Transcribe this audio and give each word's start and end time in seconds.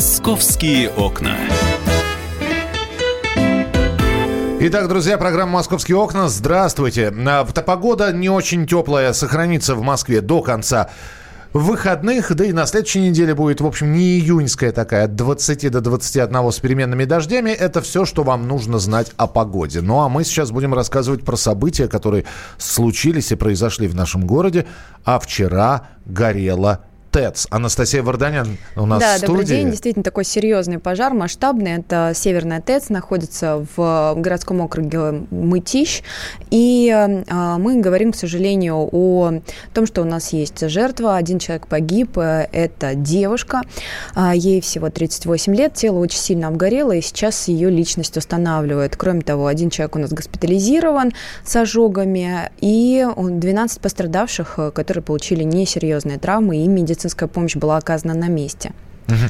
Московские 0.00 0.88
окна. 0.88 1.36
Итак, 4.60 4.88
друзья, 4.88 5.18
программа 5.18 5.52
«Московские 5.52 5.98
окна». 5.98 6.30
Здравствуйте. 6.30 7.12
А, 7.26 7.44
погода 7.44 8.10
не 8.10 8.30
очень 8.30 8.66
теплая 8.66 9.12
сохранится 9.12 9.74
в 9.74 9.82
Москве 9.82 10.22
до 10.22 10.40
конца 10.40 10.88
выходных, 11.52 12.34
да 12.34 12.46
и 12.46 12.52
на 12.54 12.64
следующей 12.64 13.00
неделе 13.00 13.34
будет, 13.34 13.60
в 13.60 13.66
общем, 13.66 13.92
не 13.92 14.18
июньская 14.18 14.72
такая, 14.72 15.04
от 15.04 15.16
20 15.16 15.70
до 15.70 15.82
21 15.82 16.50
с 16.50 16.58
переменными 16.60 17.04
дождями. 17.04 17.50
Это 17.50 17.82
все, 17.82 18.06
что 18.06 18.22
вам 18.22 18.48
нужно 18.48 18.78
знать 18.78 19.12
о 19.18 19.26
погоде. 19.26 19.82
Ну, 19.82 20.00
а 20.00 20.08
мы 20.08 20.24
сейчас 20.24 20.50
будем 20.50 20.72
рассказывать 20.72 21.26
про 21.26 21.36
события, 21.36 21.88
которые 21.88 22.24
случились 22.56 23.32
и 23.32 23.34
произошли 23.34 23.86
в 23.86 23.94
нашем 23.94 24.26
городе. 24.26 24.66
А 25.04 25.18
вчера 25.18 25.88
горела 26.06 26.86
ТЭЦ. 27.10 27.48
Анастасия 27.50 28.02
Варданян 28.02 28.56
у 28.76 28.86
нас 28.86 29.00
да, 29.00 29.14
в 29.14 29.18
студии. 29.18 29.26
добрый 29.26 29.46
день. 29.46 29.70
Действительно, 29.70 30.04
такой 30.04 30.24
серьезный 30.24 30.78
пожар, 30.78 31.12
масштабный. 31.12 31.72
Это 31.78 32.12
Северная 32.14 32.60
ТЭЦ, 32.60 32.90
находится 32.90 33.66
в 33.76 34.14
городском 34.16 34.60
округе 34.60 35.24
Мытищ. 35.30 36.02
И 36.50 36.88
э, 36.88 37.56
мы 37.58 37.80
говорим, 37.80 38.12
к 38.12 38.16
сожалению, 38.16 38.88
о 38.92 39.40
том, 39.74 39.86
что 39.86 40.02
у 40.02 40.04
нас 40.04 40.32
есть 40.32 40.68
жертва. 40.68 41.16
Один 41.16 41.38
человек 41.38 41.66
погиб. 41.66 42.16
Это 42.16 42.94
девушка. 42.94 43.62
А, 44.14 44.34
ей 44.34 44.60
всего 44.60 44.88
38 44.90 45.54
лет. 45.54 45.74
Тело 45.74 45.98
очень 45.98 46.18
сильно 46.18 46.48
обгорело, 46.48 46.92
и 46.92 47.00
сейчас 47.00 47.48
ее 47.48 47.70
личность 47.70 48.16
устанавливают. 48.16 48.96
Кроме 48.96 49.22
того, 49.22 49.46
один 49.46 49.70
человек 49.70 49.96
у 49.96 49.98
нас 49.98 50.10
госпитализирован 50.12 51.12
с 51.44 51.56
ожогами, 51.56 52.50
и 52.60 53.04
12 53.16 53.80
пострадавших, 53.80 54.58
которые 54.74 55.02
получили 55.02 55.42
несерьезные 55.42 56.18
травмы 56.18 56.58
и 56.58 56.68
медицинские 56.68 56.99
медицинская 57.00 57.28
помощь 57.28 57.56
была 57.56 57.78
оказана 57.78 58.14
на 58.14 58.28
месте. 58.28 58.72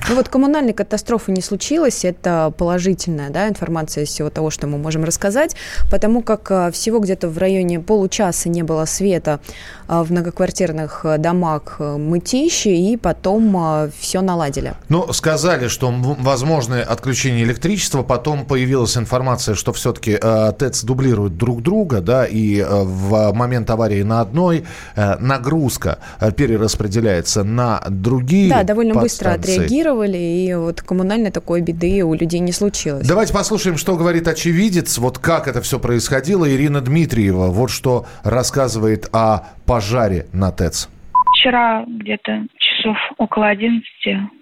Ну 0.09 0.15
вот 0.15 0.29
коммунальной 0.29 0.73
катастрофы 0.73 1.33
не 1.33 1.43
случилось, 1.43 2.05
это 2.05 2.53
положительная 2.57 3.31
да, 3.31 3.49
информация 3.49 4.05
из 4.05 4.09
всего 4.09 4.31
того, 4.31 4.51
что 4.51 4.67
мы 4.67 4.79
можем 4.79 5.05
рассказать, 5.05 5.57
потому 5.91 6.23
как 6.23 6.51
а, 6.51 6.71
всего 6.71 6.99
где-то 6.99 7.29
в 7.29 7.39
районе 7.39 7.81
получаса 7.81 8.49
не 8.49 8.63
было 8.63 8.85
света 8.85 9.41
а, 9.89 10.05
в 10.05 10.11
многоквартирных 10.11 11.05
а, 11.05 11.19
домах 11.19 11.81
Мытищи, 11.81 12.69
и 12.69 12.97
потом 12.97 13.91
все 13.99 14.21
наладили. 14.21 14.75
Ну, 14.89 15.13
сказали, 15.13 15.69
что 15.69 15.91
возможное 15.91 16.83
отключение 16.83 17.45
электричества, 17.45 18.03
потом 18.03 18.45
появилась 18.47 18.97
информация, 18.97 19.55
что 19.55 19.73
все-таки 19.73 20.19
э, 20.21 20.53
ТЭЦ 20.59 20.85
дублируют 20.85 21.37
друг 21.37 21.63
друга, 21.63 22.01
да, 22.01 22.27
и 22.27 22.59
э, 22.59 22.65
в 22.69 23.33
момент 23.33 23.71
аварии 23.71 24.03
на 24.03 24.21
одной 24.21 24.65
э, 24.97 25.17
нагрузка 25.19 25.99
перераспределяется 26.37 27.45
на 27.45 27.83
другие 27.89 28.51
Да, 28.51 28.63
довольно 28.63 28.95
быстро 28.95 29.31
отреагировали 29.31 29.70
реагировали, 29.71 30.19
и 30.19 30.55
вот 30.55 30.83
коммунальной 30.83 31.31
такой 31.31 31.61
беды 31.61 32.03
у 32.03 32.15
людей 32.15 32.41
не 32.41 32.53
случилось. 32.53 33.07
Давайте 33.07 33.33
послушаем, 33.33 33.77
что 33.77 33.97
говорит 33.97 34.29
очевидец, 34.29 34.99
вот 34.99 35.19
как 35.19 35.49
это 35.49 35.61
все 35.61 35.79
происходило. 35.79 36.51
Ирина 36.51 36.81
Дмитриева 36.81 37.47
вот 37.47 37.71
что 37.71 38.07
рассказывает 38.23 39.09
о 39.13 39.49
пожаре 39.67 40.27
на 40.33 40.51
ТЭЦ. 40.53 40.89
Вчера 41.37 41.85
где-то 41.87 42.47
часов 42.81 42.97
около 43.19 43.49
11 43.49 43.85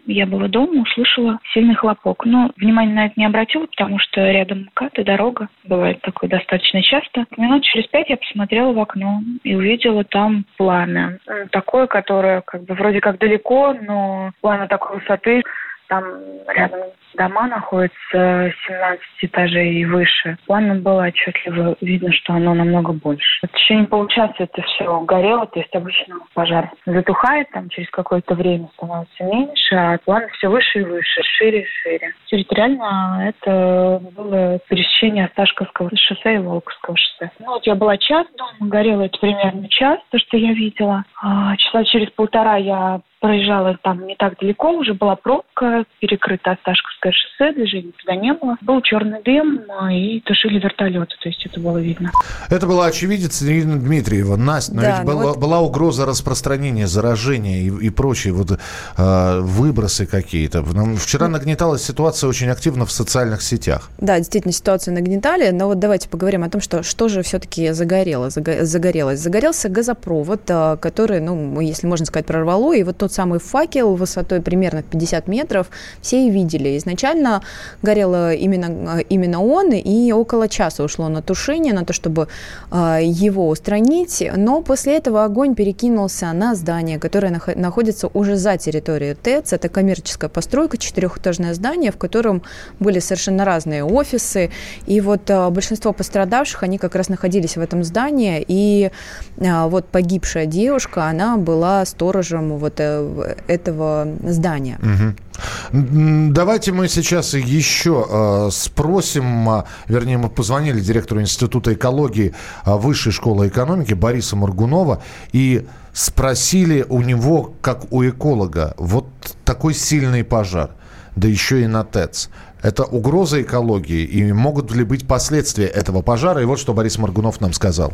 я 0.06 0.26
была 0.26 0.48
дома, 0.48 0.82
услышала 0.82 1.38
сильный 1.52 1.74
хлопок. 1.74 2.24
Но 2.24 2.50
внимания 2.56 2.94
на 2.94 3.06
это 3.06 3.14
не 3.16 3.26
обратила, 3.26 3.66
потому 3.66 3.98
что 3.98 4.20
рядом 4.30 4.68
МКАД 4.72 4.98
и 5.00 5.04
дорога. 5.04 5.48
Бывает 5.64 6.00
такое 6.00 6.30
достаточно 6.30 6.82
часто. 6.82 7.26
Минут 7.36 7.62
через 7.64 7.86
пять 7.88 8.08
я 8.08 8.16
посмотрела 8.16 8.72
в 8.72 8.78
окно 8.78 9.20
и 9.42 9.54
увидела 9.54 10.04
там 10.04 10.44
пламя. 10.56 11.18
Такое, 11.50 11.86
которое 11.86 12.40
как 12.40 12.64
бы 12.64 12.74
вроде 12.74 13.00
как 13.00 13.18
далеко, 13.18 13.74
но 13.74 14.32
пламя 14.40 14.66
такой 14.66 14.98
высоты, 14.98 15.42
там 15.88 16.04
рядом 16.46 16.80
дома 17.16 17.46
находятся 17.48 18.52
17 18.66 19.00
этажей 19.22 19.74
и 19.74 19.84
выше. 19.84 20.36
Пламя 20.46 20.76
было 20.76 21.06
отчетливо 21.06 21.76
видно, 21.80 22.12
что 22.12 22.34
оно 22.34 22.54
намного 22.54 22.92
больше. 22.92 23.46
В 23.46 23.56
течение 23.56 23.86
получаса 23.86 24.34
это 24.38 24.62
все 24.62 25.00
горело, 25.00 25.46
то 25.46 25.58
есть 25.58 25.74
обычно 25.74 26.16
пожар 26.34 26.70
затухает, 26.86 27.50
там 27.50 27.68
через 27.70 27.90
какое-то 27.90 28.34
время 28.34 28.68
становится 28.74 29.24
меньше, 29.24 29.74
а 29.74 29.98
пламя 30.04 30.28
все 30.28 30.48
выше 30.48 30.80
и 30.80 30.84
выше, 30.84 31.22
шире 31.22 31.62
и 31.62 31.66
шире. 31.66 32.12
Территориально 32.26 33.28
это 33.28 34.00
было 34.16 34.58
пересечение 34.68 35.26
Осташковского 35.26 35.90
шоссе 35.96 36.36
и 36.36 36.38
Волковского 36.38 36.96
шоссе. 36.96 37.30
Ну 37.40 37.46
вот 37.54 37.66
я 37.66 37.74
была 37.74 37.96
час 37.96 38.26
дома, 38.36 38.70
горело 38.70 39.02
это 39.02 39.18
примерно 39.18 39.68
час, 39.68 39.98
то, 40.10 40.18
что 40.18 40.36
я 40.36 40.52
видела. 40.52 41.04
А, 41.22 41.56
часа 41.56 41.84
через 41.84 42.10
полтора 42.10 42.56
я 42.56 43.00
проезжала 43.20 43.78
там 43.82 44.06
не 44.06 44.16
так 44.16 44.38
далеко, 44.38 44.70
уже 44.72 44.94
была 44.94 45.16
пробка, 45.16 45.84
перекрыта 46.00 46.52
Осташковское 46.52 47.12
шоссе, 47.12 47.52
движения 47.52 47.92
туда 48.00 48.14
не 48.16 48.32
было. 48.32 48.56
Был 48.60 48.80
черный 48.82 49.22
дым 49.22 49.62
а, 49.68 49.92
и 49.92 50.20
тушили 50.20 50.58
вертолеты, 50.58 51.14
то 51.20 51.28
есть 51.28 51.44
это 51.46 51.60
было 51.60 51.78
видно. 51.78 52.10
Это 52.48 52.66
была 52.66 52.86
очевидец 52.86 53.42
Ирина 53.42 53.78
Дмитриева. 53.78 54.36
Настя, 54.36 54.74
но 54.74 54.82
да, 54.82 54.88
ведь 54.90 54.98
ну 55.00 55.06
была, 55.06 55.24
вот... 55.24 55.38
была 55.38 55.60
угроза 55.60 56.06
распространения, 56.06 56.86
заражения 56.86 57.60
и, 57.62 57.86
и 57.86 57.90
прочие 57.90 58.32
вот 58.32 58.52
э, 58.52 59.40
выбросы 59.40 60.06
какие-то. 60.06 60.62
Вчера 60.96 61.28
нагнеталась 61.28 61.82
ситуация 61.84 62.28
очень 62.28 62.48
активно 62.48 62.86
в 62.86 62.92
социальных 62.92 63.42
сетях. 63.42 63.90
Да, 63.98 64.18
действительно, 64.18 64.52
ситуацию 64.52 64.94
нагнетали, 64.94 65.50
но 65.50 65.66
вот 65.66 65.78
давайте 65.78 66.08
поговорим 66.08 66.44
о 66.44 66.50
том, 66.50 66.60
что, 66.60 66.82
что 66.82 67.08
же 67.08 67.22
все-таки 67.22 67.70
загорело, 67.70 68.30
загорелось. 68.30 69.18
Загорелся 69.18 69.68
газопровод, 69.68 70.42
а, 70.50 70.76
который, 70.76 71.20
ну, 71.20 71.60
если 71.60 71.86
можно 71.86 72.06
сказать, 72.06 72.26
прорвало, 72.26 72.74
и 72.74 72.82
вот 72.82 73.07
тот 73.08 73.14
самый 73.14 73.38
факел 73.38 73.94
высотой 73.94 74.40
примерно 74.42 74.82
50 74.82 75.28
метров 75.28 75.70
все 76.02 76.26
и 76.26 76.30
видели. 76.30 76.76
Изначально 76.76 77.42
горело 77.82 78.34
именно, 78.34 79.00
именно 79.08 79.42
он, 79.42 79.72
и 79.72 80.12
около 80.12 80.48
часа 80.48 80.84
ушло 80.84 81.08
на 81.08 81.22
тушение, 81.22 81.72
на 81.72 81.84
то, 81.84 81.94
чтобы 81.94 82.28
э, 82.70 82.98
его 83.02 83.48
устранить, 83.48 84.22
но 84.36 84.60
после 84.60 84.98
этого 84.98 85.24
огонь 85.24 85.54
перекинулся 85.54 86.32
на 86.32 86.54
здание, 86.54 86.98
которое 86.98 87.40
находится 87.56 88.08
уже 88.08 88.36
за 88.36 88.58
территорией 88.58 89.14
ТЭЦ. 89.14 89.54
Это 89.54 89.70
коммерческая 89.70 90.28
постройка, 90.28 90.76
четырехэтажное 90.76 91.54
здание, 91.54 91.92
в 91.92 91.96
котором 91.96 92.42
были 92.78 92.98
совершенно 92.98 93.44
разные 93.46 93.84
офисы, 93.84 94.50
и 94.86 95.00
вот 95.00 95.30
э, 95.30 95.48
большинство 95.48 95.94
пострадавших, 95.94 96.62
они 96.62 96.76
как 96.76 96.94
раз 96.94 97.08
находились 97.08 97.56
в 97.56 97.60
этом 97.60 97.84
здании, 97.84 98.44
и 98.46 98.90
э, 99.38 99.68
вот 99.68 99.86
погибшая 99.86 100.44
девушка, 100.44 101.04
она 101.04 101.38
была 101.38 101.86
сторожем 101.86 102.58
вот 102.58 102.80
э, 102.80 102.97
этого 103.46 104.06
здания. 104.22 104.78
Угу. 104.82 106.32
Давайте 106.32 106.72
мы 106.72 106.88
сейчас 106.88 107.34
еще 107.34 108.04
э, 108.08 108.48
спросим, 108.50 109.48
э, 109.48 109.62
вернее, 109.86 110.18
мы 110.18 110.30
позвонили 110.30 110.80
директору 110.80 111.20
Института 111.20 111.74
экологии 111.74 112.34
э, 112.66 112.76
Высшей 112.76 113.12
школы 113.12 113.48
экономики 113.48 113.94
Бориса 113.94 114.36
Моргунова 114.36 115.02
и 115.32 115.66
спросили 115.92 116.84
у 116.88 117.02
него, 117.02 117.54
как 117.60 117.92
у 117.92 118.04
эколога, 118.04 118.74
вот 118.78 119.06
такой 119.44 119.74
сильный 119.74 120.24
пожар, 120.24 120.70
да 121.16 121.28
еще 121.28 121.62
и 121.62 121.66
на 121.66 121.84
ТЭЦ. 121.84 122.30
Это 122.62 122.84
угроза 122.84 123.42
экологии, 123.42 124.04
и 124.04 124.32
могут 124.32 124.74
ли 124.74 124.82
быть 124.84 125.06
последствия 125.06 125.66
этого 125.66 126.02
пожара? 126.02 126.42
И 126.42 126.44
вот 126.44 126.58
что 126.58 126.72
Борис 126.72 126.98
Моргунов 126.98 127.40
нам 127.40 127.52
сказал. 127.52 127.92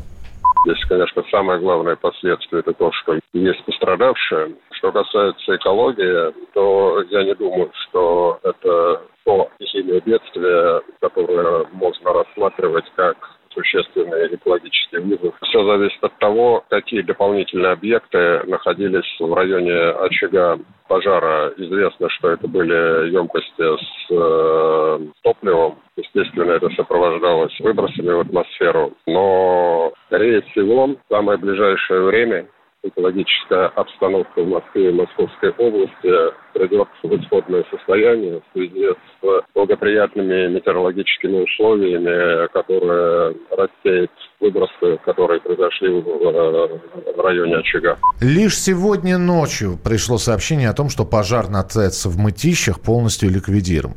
Здесь, 0.65 0.83
конечно, 0.89 1.23
самое 1.31 1.61
главное 1.61 1.97
последствие 1.97 2.61
это 2.61 2.73
то, 2.73 2.91
что 2.93 3.19
есть 3.35 3.65
пострадавшие. 3.67 4.55
Что 4.85 4.93
касается 4.93 5.57
экологии, 5.57 6.35
то 6.53 7.03
я 7.09 7.25
не 7.25 7.35
думаю, 7.35 7.71
что 7.73 8.39
это 8.43 9.01
то 9.25 9.49
стихийное 9.55 10.03
бедствие, 10.03 10.83
которое 11.01 11.65
можно 11.73 12.13
рассматривать 12.13 12.85
как 12.95 13.17
существенный 13.55 14.35
экологический 14.35 14.99
вызов. 14.99 15.35
Все 15.41 15.65
зависит 15.65 16.05
от 16.05 16.19
того, 16.19 16.65
какие 16.69 17.01
дополнительные 17.01 17.73
объекты 17.73 18.43
находились 18.45 19.07
в 19.19 19.33
районе 19.33 19.75
очага 19.75 20.59
пожара. 20.87 21.55
Известно, 21.57 22.11
что 22.11 22.29
это 22.29 22.47
были 22.47 23.11
емкости 23.11 23.77
с 23.79 24.11
э, 24.11 24.99
топливом. 25.23 25.79
Естественно, 25.97 26.53
это 26.53 26.69
сопровождалось 26.77 27.59
выбросами 27.61 28.13
в 28.13 28.21
атмосферу. 28.21 28.93
Но, 29.07 29.95
скорее 30.09 30.43
всего, 30.43 30.89
в 30.89 30.97
самое 31.09 31.39
ближайшее 31.39 32.03
время 32.03 32.47
экологическая 32.85 33.67
обстановка 33.69 34.43
в 34.43 34.49
Москве 34.49 34.91
и 34.91 34.93
Московской 34.93 35.51
области 35.51 36.44
придет 36.55 36.89
в 37.03 37.15
исходное 37.17 37.65
состояние 37.71 38.41
в 38.41 38.53
связи 38.53 38.87
с 38.87 39.45
благоприятными 39.55 40.55
метеорологическими 40.55 41.43
условиями, 41.43 42.49
которые 42.53 43.37
рассеют 43.51 44.11
выбросы, 44.41 44.99
которые 45.05 45.41
произошли 45.41 45.89
в 45.91 47.21
районе 47.23 47.57
очага. 47.57 47.99
Лишь 48.21 48.59
сегодня 48.59 49.19
ночью 49.19 49.79
пришло 49.83 50.19
сообщение 50.19 50.71
о 50.71 50.75
том, 50.75 50.89
что 50.89 51.05
пожар 51.05 51.49
на 51.49 51.63
ТЭЦ 51.63 52.07
в 52.07 52.19
Мытищах 52.19 52.81
полностью 52.81 53.31
ликвидирован. 53.31 53.97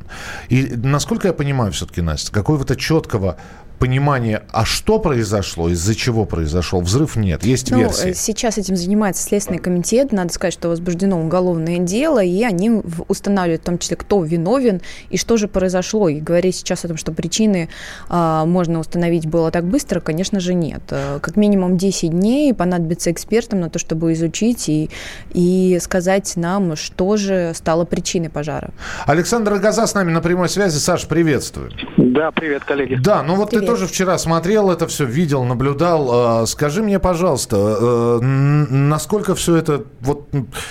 И 0.49 0.67
насколько 0.75 1.27
я 1.27 1.33
понимаю 1.33 1.71
все-таки, 1.71 2.01
Настя, 2.01 2.33
какого-то 2.33 2.75
четкого 2.75 3.37
понимание, 3.77 4.43
а 4.51 4.65
что 4.65 4.99
произошло, 4.99 5.69
из-за 5.69 5.95
чего 5.95 6.25
произошел 6.25 6.81
взрыв, 6.81 7.15
нет. 7.15 7.43
Есть 7.43 7.71
ну, 7.71 7.79
версии. 7.79 8.13
Сейчас 8.13 8.57
этим 8.57 8.75
занимается 8.75 9.23
Следственный 9.23 9.59
комитет. 9.59 10.11
Надо 10.11 10.33
сказать, 10.33 10.53
что 10.53 10.69
возбуждено 10.69 11.19
уголовное 11.21 11.77
дело, 11.79 12.23
и 12.23 12.43
они 12.47 12.81
устанавливают 13.07 13.61
в 13.61 13.65
том 13.65 13.77
числе, 13.77 13.97
кто 13.97 14.23
виновен 14.23 14.81
и 15.09 15.17
что 15.17 15.37
же 15.37 15.47
произошло. 15.47 16.09
И 16.09 16.19
говорить 16.19 16.55
сейчас 16.55 16.85
о 16.85 16.87
том, 16.87 16.97
что 16.97 17.11
причины 17.11 17.69
а, 18.09 18.45
можно 18.45 18.79
установить 18.79 19.27
было 19.27 19.51
так 19.51 19.65
быстро, 19.65 19.99
конечно 19.99 20.39
же, 20.39 20.53
нет. 20.53 20.81
Э, 20.89 21.19
как 21.21 21.35
минимум 21.35 21.77
10 21.77 22.11
дней 22.11 22.53
понадобится 22.53 23.11
экспертам 23.11 23.59
на 23.59 23.69
то, 23.69 23.79
чтобы 23.79 24.13
изучить 24.13 24.69
и, 24.69 24.89
и 25.31 25.77
сказать 25.81 26.33
нам, 26.35 26.75
что 26.75 27.17
же 27.17 27.51
стало 27.53 27.85
причиной 27.85 28.29
пожара. 28.29 28.71
Александр 29.05 29.55
Газа 29.59 29.85
с 29.85 29.93
нами 29.93 30.11
на 30.11 30.21
прямой 30.21 30.49
связи. 30.49 30.77
Саш, 30.77 31.07
приветствую. 31.07 31.71
Да, 31.97 32.31
привет, 32.31 32.63
коллеги. 32.63 32.95
Да, 32.95 33.23
ну 33.23 33.35
вот 33.35 33.49
привет. 33.49 33.65
ты 33.65 33.71
тоже 33.71 33.87
вчера 33.87 34.17
смотрел 34.17 34.71
это 34.71 34.87
все, 34.87 35.05
видел, 35.05 35.43
наблюдал. 35.43 36.09
А, 36.11 36.45
скажи 36.45 36.81
мне, 36.81 36.99
пожалуйста, 36.99 37.57
э, 37.57 38.19
насколько 38.21 39.35
все 39.35 39.55
это 39.55 39.83
вот 40.01 40.27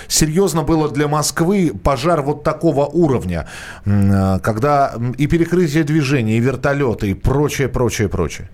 серьезно 0.08 0.62
было 0.62 0.88
для 0.88 1.08
Москвы, 1.08 1.65
пожар 1.70 2.22
вот 2.22 2.42
такого 2.42 2.86
уровня, 2.86 3.46
э, 3.84 4.38
когда 4.42 4.94
и 5.18 5.26
перекрытие 5.26 5.84
движения, 5.84 6.36
и 6.36 6.40
вертолеты, 6.40 7.10
и 7.10 7.14
прочее, 7.14 7.68
прочее, 7.68 8.08
прочее? 8.08 8.48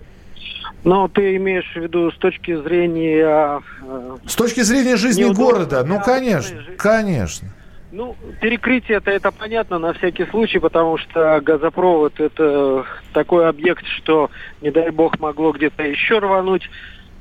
Но 0.83 1.07
ты 1.07 1.37
имеешь 1.37 1.71
в 1.73 1.79
виду 1.79 2.11
с 2.11 2.17
точки 2.17 2.55
зрения... 2.61 3.61
Э, 3.83 4.17
с 4.27 4.35
точки 4.35 4.61
зрения 4.61 4.97
жизни 4.97 5.31
города, 5.33 5.83
ну, 5.85 6.01
конечно, 6.01 6.59
конечно. 6.77 7.49
Ну, 7.93 8.15
перекрытие 8.41 8.97
это, 8.97 9.11
это 9.11 9.31
понятно 9.31 9.77
на 9.77 9.93
всякий 9.93 10.25
случай, 10.25 10.57
потому 10.57 10.97
что 10.97 11.39
газопровод 11.41 12.19
это 12.19 12.85
такой 13.13 13.47
объект, 13.47 13.85
что, 13.97 14.31
не 14.61 14.71
дай 14.71 14.89
бог, 14.89 15.19
могло 15.19 15.51
где-то 15.51 15.83
еще 15.83 16.17
рвануть. 16.17 16.67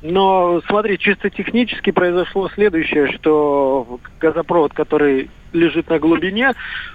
Но 0.01 0.63
смотри, 0.67 0.99
чисто 0.99 1.29
технически 1.29 1.91
произошло 1.91 2.49
следующее, 2.49 3.13
что 3.13 4.01
газопровод, 4.19 4.73
который 4.73 5.31
лежит 5.53 5.89
на 5.89 5.99
глубине, 5.99 6.53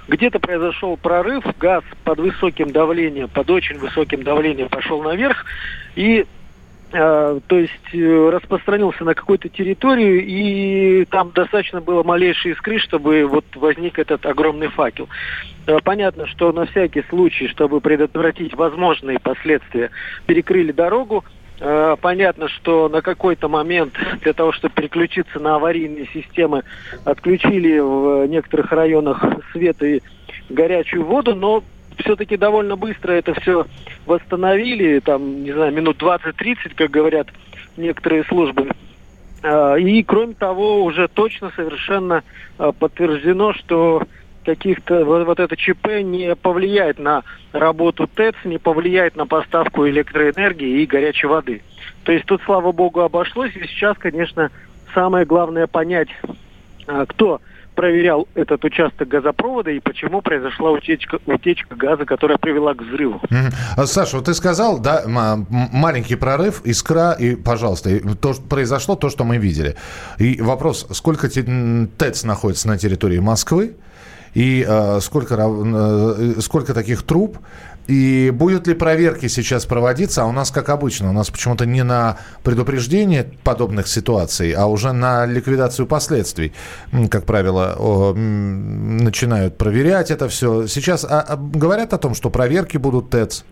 где-то 0.07 0.39
произошел 0.39 0.97
прорыв, 0.97 1.43
газ 1.59 1.83
под 2.03 2.19
высоким 2.19 2.71
давлением, 2.71 3.29
под 3.29 3.49
очень 3.49 3.77
высоким 3.77 4.23
давлением 4.23 4.69
пошел 4.69 5.01
наверх, 5.01 5.45
и 5.95 6.25
Э, 6.93 7.39
то 7.47 7.59
есть 7.59 7.93
э, 7.93 8.29
распространился 8.29 9.03
на 9.03 9.13
какую-то 9.13 9.49
территорию, 9.49 10.25
и 10.25 11.03
там 11.05 11.31
достаточно 11.35 11.81
было 11.81 12.01
малейшей 12.03 12.53
искры, 12.53 12.79
чтобы 12.79 13.25
вот 13.25 13.43
возник 13.55 13.99
этот 13.99 14.25
огромный 14.25 14.69
факел. 14.69 15.09
Э, 15.65 15.79
понятно, 15.83 16.27
что 16.27 16.53
на 16.53 16.65
всякий 16.65 17.03
случай, 17.09 17.49
чтобы 17.49 17.81
предотвратить 17.81 18.53
возможные 18.53 19.19
последствия, 19.19 19.91
перекрыли 20.27 20.71
дорогу. 20.71 21.25
Понятно, 21.59 22.49
что 22.49 22.87
на 22.87 23.01
какой-то 23.01 23.49
момент 23.49 23.93
для 24.21 24.33
того, 24.33 24.51
чтобы 24.51 24.75
переключиться 24.75 25.39
на 25.39 25.55
аварийные 25.55 26.07
системы, 26.13 26.63
отключили 27.03 27.79
в 27.79 28.27
некоторых 28.27 28.71
районах 28.71 29.25
свет 29.51 29.81
и 29.81 30.03
горячую 30.49 31.03
воду, 31.05 31.33
но 31.33 31.63
все-таки 31.99 32.37
довольно 32.37 32.75
быстро 32.75 33.11
это 33.13 33.33
все 33.39 33.65
восстановили, 34.05 34.99
там, 34.99 35.43
не 35.43 35.51
знаю, 35.51 35.73
минут 35.73 36.01
20-30, 36.01 36.75
как 36.75 36.91
говорят 36.91 37.27
некоторые 37.75 38.23
службы. 38.25 38.69
А, 39.43 39.75
и, 39.75 40.03
кроме 40.03 40.33
того, 40.33 40.83
уже 40.83 41.07
точно 41.07 41.51
совершенно 41.55 42.23
а, 42.57 42.71
подтверждено, 42.71 43.53
что 43.53 44.03
каких-то 44.47 45.03
вот 45.03 45.39
это 45.41 45.57
ЧП 45.57 46.01
не 46.01 46.33
повлияет 46.33 46.99
на 46.99 47.23
работу 47.51 48.07
ТЭЦ, 48.07 48.35
не 48.45 48.57
повлияет 48.57 49.17
на 49.17 49.25
поставку 49.25 49.85
электроэнергии 49.89 50.81
и 50.81 50.85
горячей 50.85 51.27
воды. 51.27 51.61
То 52.03 52.13
есть 52.13 52.25
тут, 52.25 52.41
слава 52.45 52.71
богу, 52.71 53.01
обошлось. 53.01 53.53
И 53.57 53.67
сейчас, 53.67 53.97
конечно, 53.97 54.49
самое 54.93 55.25
главное 55.25 55.67
понять, 55.67 56.07
а, 56.87 57.05
кто 57.05 57.41
проверял 57.75 58.25
этот 58.35 58.63
участок 58.63 59.09
газопровода 59.09 59.69
и 59.69 59.81
почему 59.81 60.21
произошла 60.21 60.71
утечка, 60.71 61.19
утечка 61.25 61.75
газа, 61.75 62.05
которая 62.05 62.37
привела 62.37 62.73
к 62.73 62.81
взрыву. 62.81 63.21
Mm-hmm. 63.29 63.85
Саша, 63.85 64.15
вот 64.15 64.25
ты 64.27 64.33
сказал, 64.33 64.79
да, 64.79 65.03
маленький 65.07 66.15
прорыв, 66.15 66.61
искра, 66.63 67.11
и, 67.11 67.35
пожалуйста, 67.35 67.89
то, 68.15 68.33
что 68.33 68.43
произошло 68.43 68.95
то, 68.95 69.09
что 69.09 69.25
мы 69.25 69.37
видели. 69.37 69.75
И 70.19 70.41
вопрос, 70.41 70.87
сколько 70.91 71.27
ТЭЦ 71.27 72.23
находится 72.23 72.69
на 72.69 72.77
территории 72.77 73.19
Москвы, 73.19 73.75
и 74.37 74.63
э, 74.67 74.99
сколько, 75.01 75.35
э, 75.35 76.35
сколько 76.41 76.75
таких 76.75 77.01
труб, 77.01 77.39
и 77.87 78.31
будут 78.31 78.67
ли 78.67 78.75
проверки 78.75 79.27
сейчас 79.27 79.65
проводиться? 79.65 80.21
А 80.21 80.25
у 80.25 80.31
нас, 80.31 80.51
как 80.51 80.69
обычно, 80.69 81.09
у 81.09 81.11
нас 81.11 81.31
почему-то 81.31 81.65
не 81.65 81.83
на 81.83 82.19
предупреждение 82.43 83.31
подобных 83.43 83.87
ситуаций, 83.87 84.51
а 84.51 84.67
уже 84.67 84.91
на 84.91 85.25
ликвидацию 85.25 85.87
последствий, 85.87 86.53
как 87.09 87.25
правило, 87.25 88.13
начинают 88.13 89.57
проверять 89.57 90.11
это 90.11 90.29
все. 90.29 90.67
Сейчас 90.67 91.03
а, 91.03 91.21
а, 91.21 91.35
говорят 91.35 91.93
о 91.93 91.97
том, 91.97 92.13
что 92.13 92.29
проверки 92.29 92.77
будут 92.77 93.09
ТЭЦ. 93.09 93.43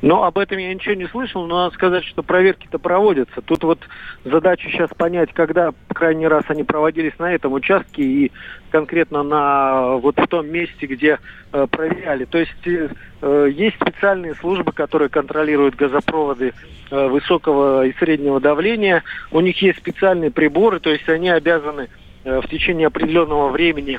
Но 0.00 0.24
об 0.24 0.38
этом 0.38 0.58
я 0.58 0.72
ничего 0.72 0.94
не 0.94 1.06
слышал, 1.06 1.46
но 1.46 1.64
надо 1.64 1.74
сказать, 1.74 2.04
что 2.04 2.22
проверки-то 2.22 2.78
проводятся. 2.78 3.42
Тут 3.42 3.64
вот 3.64 3.80
задача 4.24 4.68
сейчас 4.70 4.90
понять, 4.90 5.32
когда, 5.32 5.72
крайний 5.92 6.28
раз, 6.28 6.44
они 6.48 6.62
проводились 6.62 7.18
на 7.18 7.34
этом 7.34 7.52
участке 7.52 8.02
и 8.02 8.32
конкретно 8.70 9.24
на 9.24 9.96
вот 9.96 10.16
в 10.16 10.26
том 10.28 10.46
месте, 10.48 10.86
где 10.86 11.18
э, 11.52 11.66
проверяли. 11.68 12.26
То 12.26 12.38
есть 12.38 12.66
э, 12.66 13.50
есть 13.50 13.76
специальные 13.76 14.34
службы, 14.36 14.70
которые 14.72 15.08
контролируют 15.08 15.74
газопроводы 15.74 16.52
э, 16.90 17.08
высокого 17.08 17.84
и 17.84 17.92
среднего 17.94 18.40
давления. 18.40 19.02
У 19.32 19.40
них 19.40 19.60
есть 19.62 19.78
специальные 19.78 20.30
приборы, 20.30 20.78
то 20.78 20.90
есть 20.90 21.08
они 21.08 21.28
обязаны 21.28 21.88
э, 22.22 22.40
в 22.40 22.48
течение 22.48 22.86
определенного 22.86 23.48
времени 23.48 23.98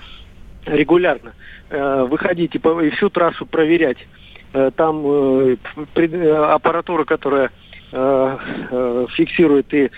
регулярно 0.65 1.33
э, 1.69 2.03
выходить 2.09 2.55
и, 2.55 2.59
по, 2.59 2.81
и 2.81 2.89
всю 2.91 3.09
трассу 3.09 3.45
проверять. 3.45 3.97
Э, 4.51 4.71
там 4.75 5.05
э, 5.05 5.57
аппаратура, 6.53 7.03
которая 7.03 7.51
э, 7.91 9.05
фиксирует 9.15 9.71
и 9.73 9.91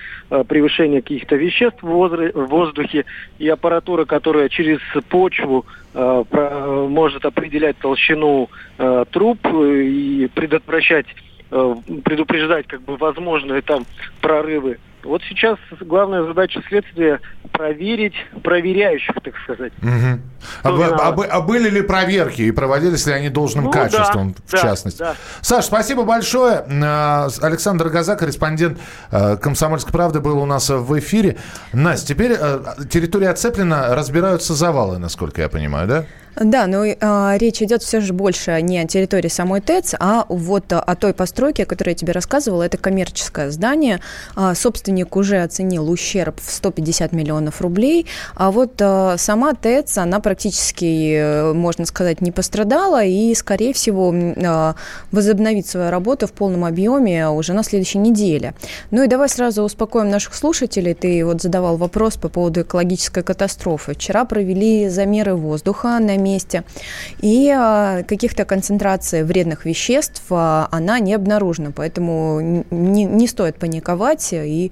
превышение 0.47 1.01
каких-то 1.01 1.35
веществ 1.35 1.81
в 1.81 2.45
воздухе, 2.47 3.05
и 3.37 3.47
аппаратура, 3.47 4.05
которая 4.05 4.49
через 4.49 4.79
почву 5.09 5.65
может 5.93 7.25
определять 7.25 7.77
толщину 7.79 8.49
труб 9.11 9.39
и 9.45 10.29
предотвращать, 10.33 11.07
предупреждать 11.49 12.67
как 12.67 12.81
бы 12.83 12.95
возможные 12.95 13.61
там 13.61 13.83
прорывы 14.21 14.77
вот 15.03 15.21
сейчас 15.23 15.57
главная 15.81 16.23
задача 16.23 16.61
следствия 16.67 17.19
проверить 17.51 18.13
проверяющих, 18.43 19.15
так 19.23 19.33
сказать. 19.43 19.73
Угу. 19.81 20.21
А, 20.63 20.69
а, 20.69 21.09
а 21.09 21.41
были 21.41 21.69
ли 21.69 21.81
проверки 21.81 22.41
и 22.41 22.51
проводились 22.51 23.05
ли 23.05 23.13
они 23.13 23.29
должным 23.29 23.65
ну, 23.65 23.71
качеством, 23.71 24.33
да, 24.33 24.39
в 24.45 24.51
да, 24.51 24.57
частности? 24.57 24.99
Да. 24.99 25.15
Саш, 25.41 25.65
спасибо 25.65 26.03
большое. 26.03 26.63
А, 26.83 27.27
Александр 27.41 27.89
Газа, 27.89 28.15
корреспондент 28.15 28.79
а, 29.11 29.37
«Комсомольской 29.37 29.91
правды», 29.91 30.19
был 30.19 30.39
у 30.39 30.45
нас 30.45 30.69
в 30.69 30.99
эфире. 30.99 31.37
Настя, 31.73 32.13
теперь 32.13 32.35
территория 32.89 33.29
оцеплена, 33.29 33.95
разбираются 33.95 34.53
завалы, 34.53 34.97
насколько 34.97 35.41
я 35.41 35.49
понимаю, 35.49 35.87
да? 35.87 36.05
Да, 36.35 36.67
но 36.67 36.85
э, 36.85 37.37
речь 37.37 37.61
идет 37.61 37.83
все 37.83 37.99
же 37.99 38.13
больше 38.13 38.61
не 38.61 38.79
о 38.79 38.87
территории 38.87 39.27
самой 39.27 39.59
ТЭЦ, 39.61 39.95
а 39.99 40.25
вот 40.29 40.71
о 40.71 40.95
той 40.95 41.13
постройке, 41.13 41.63
о 41.63 41.65
которой 41.65 41.89
я 41.89 41.95
тебе 41.95 42.13
рассказывала. 42.13 42.63
Это 42.63 42.77
коммерческое 42.77 43.51
здание. 43.51 43.99
Э, 44.37 44.53
собственник 44.55 45.15
уже 45.15 45.43
оценил 45.43 45.89
ущерб 45.89 46.39
в 46.39 46.51
150 46.51 47.11
миллионов 47.11 47.61
рублей. 47.61 48.07
А 48.35 48.51
вот 48.51 48.75
э, 48.79 49.15
сама 49.17 49.53
ТЭЦ, 49.53 49.97
она 49.97 50.19
практически, 50.19 51.15
э, 51.15 51.53
можно 51.53 51.85
сказать, 51.85 52.21
не 52.21 52.31
пострадала 52.31 53.03
и, 53.03 53.35
скорее 53.35 53.73
всего, 53.73 54.13
э, 54.13 54.73
возобновит 55.11 55.67
свою 55.67 55.91
работу 55.91 56.27
в 56.27 56.31
полном 56.31 56.63
объеме 56.63 57.29
уже 57.29 57.53
на 57.53 57.63
следующей 57.63 57.99
неделе. 57.99 58.53
Ну 58.89 59.03
и 59.03 59.07
давай 59.07 59.27
сразу 59.27 59.63
успокоим 59.63 60.09
наших 60.09 60.33
слушателей. 60.35 60.93
Ты 60.93 61.25
вот 61.25 61.41
задавал 61.41 61.75
вопрос 61.75 62.15
по 62.15 62.29
поводу 62.29 62.61
экологической 62.61 63.23
катастрофы. 63.23 63.93
Вчера 63.93 64.23
провели 64.23 64.87
замеры 64.87 65.35
воздуха 65.35 65.99
на 65.99 66.20
месте. 66.21 66.63
И 67.19 67.49
а, 67.49 68.03
каких-то 68.03 68.45
концентраций 68.45 69.23
вредных 69.23 69.65
веществ 69.65 70.23
а, 70.29 70.67
она 70.71 70.99
не 70.99 71.13
обнаружена. 71.13 71.71
Поэтому 71.75 72.63
не, 72.71 73.03
не 73.05 73.27
стоит 73.27 73.57
паниковать 73.57 74.29
и 74.33 74.71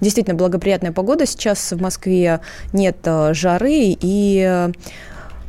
действительно 0.00 0.36
благоприятная 0.36 0.92
погода 0.92 1.26
сейчас 1.26 1.72
в 1.72 1.80
Москве, 1.80 2.40
нет 2.72 2.98
а, 3.04 3.32
жары 3.34 3.96
и 4.00 4.70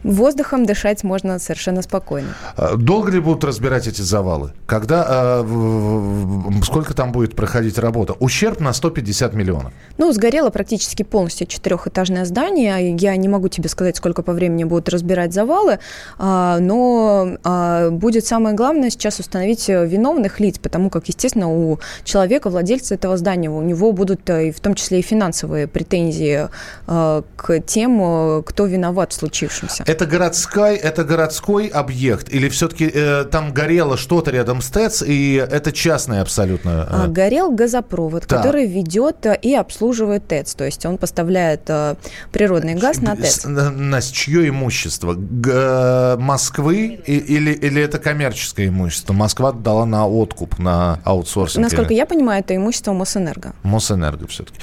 Воздухом 0.04 0.66
дышать 0.66 1.04
можно 1.04 1.40
совершенно 1.40 1.82
спокойно. 1.82 2.30
А, 2.56 2.76
долго 2.76 3.12
ли 3.12 3.20
будут 3.20 3.44
разбирать 3.44 3.88
эти 3.88 4.02
завалы? 4.02 4.52
Когда, 4.66 5.42
э, 5.44 6.62
сколько 6.64 6.94
там 6.94 7.12
будет 7.12 7.36
проходить 7.36 7.78
работа? 7.78 8.14
Ущерб 8.14 8.60
на 8.60 8.74
150 8.74 9.34
миллионов. 9.34 9.72
Ну, 9.98 10.12
сгорело 10.12 10.50
практически 10.50 11.04
полностью 11.04 11.48
четырехэтажное 11.48 12.26
здание. 12.26 12.96
Я 12.96 13.16
не 13.16 13.28
могу 13.28 13.48
тебе 13.48 13.70
сказать, 13.70 13.98
сколько 13.98 14.24
по 14.24 14.34
времени 14.34 14.64
будут 14.64 14.90
разбирать 14.90 15.34
завалы, 15.34 15.80
а, 16.18 16.60
но 16.60 17.38
а, 17.44 17.90
будет 17.90 18.26
самое 18.26 18.56
главное 18.56 18.90
сейчас 18.90 19.20
установить 19.20 19.68
виновных 19.68 20.40
лиц, 20.40 20.60
потому 20.60 20.90
как, 20.90 21.08
естественно, 21.08 21.50
у 21.50 21.80
человека, 22.04 22.50
владельца 22.50 22.96
этого 22.96 23.18
здания, 23.18 23.50
у 23.50 23.62
него 23.62 23.92
будут 23.92 24.30
э, 24.30 24.52
в 24.52 24.60
том 24.60 24.76
числе 24.76 25.00
и 25.00 25.02
финансовые 25.02 25.68
претензии 25.68 26.48
э, 26.88 27.22
к 27.36 27.60
тем, 27.62 28.00
э, 28.02 28.44
кто 28.46 28.66
виноват 28.66 29.12
в 29.12 29.16
случившемся. 29.16 29.84
Это 29.94 30.08
городской, 30.08 30.76
это 30.76 31.04
городской 31.04 31.68
объект 31.68 32.34
или 32.34 32.50
все-таки 32.50 32.90
э, 32.92 33.26
там 33.26 33.54
горело 33.54 33.96
что-то 33.96 34.32
рядом 34.32 34.64
с 34.64 34.70
ТЭЦ 34.72 35.04
и 35.06 35.36
это 35.36 35.72
частное 35.72 36.24
абсолютно? 36.24 36.88
Э? 36.90 37.08
Горел 37.08 37.52
газопровод, 37.52 38.26
да. 38.28 38.38
который 38.38 38.66
ведет 38.66 39.24
э, 39.28 39.38
и 39.40 39.54
обслуживает 39.54 40.28
ТЭЦ, 40.28 40.56
то 40.56 40.64
есть 40.64 40.84
он 40.88 40.98
поставляет 40.98 41.62
э, 41.68 41.94
природный 42.32 42.74
газ 42.74 43.02
на 43.02 43.16
ТЭЦ. 43.16 43.46
Настя, 43.46 44.16
чье 44.16 44.50
имущество? 44.50 45.14
Г- 45.16 46.18
Москвы 46.18 47.00
или, 47.06 47.52
или 47.52 47.80
это 47.80 48.00
коммерческое 48.00 48.70
имущество? 48.70 49.14
Москва 49.14 49.52
дала 49.52 49.86
на 49.86 50.08
откуп, 50.08 50.58
на 50.58 51.02
аутсорсинг? 51.04 51.62
Насколько 51.62 51.94
я 51.94 52.08
понимаю, 52.08 52.40
это 52.40 52.56
имущество 52.56 52.94
Мосэнерго. 52.94 53.54
Мосэнерго 53.62 54.26
все-таки. 54.26 54.58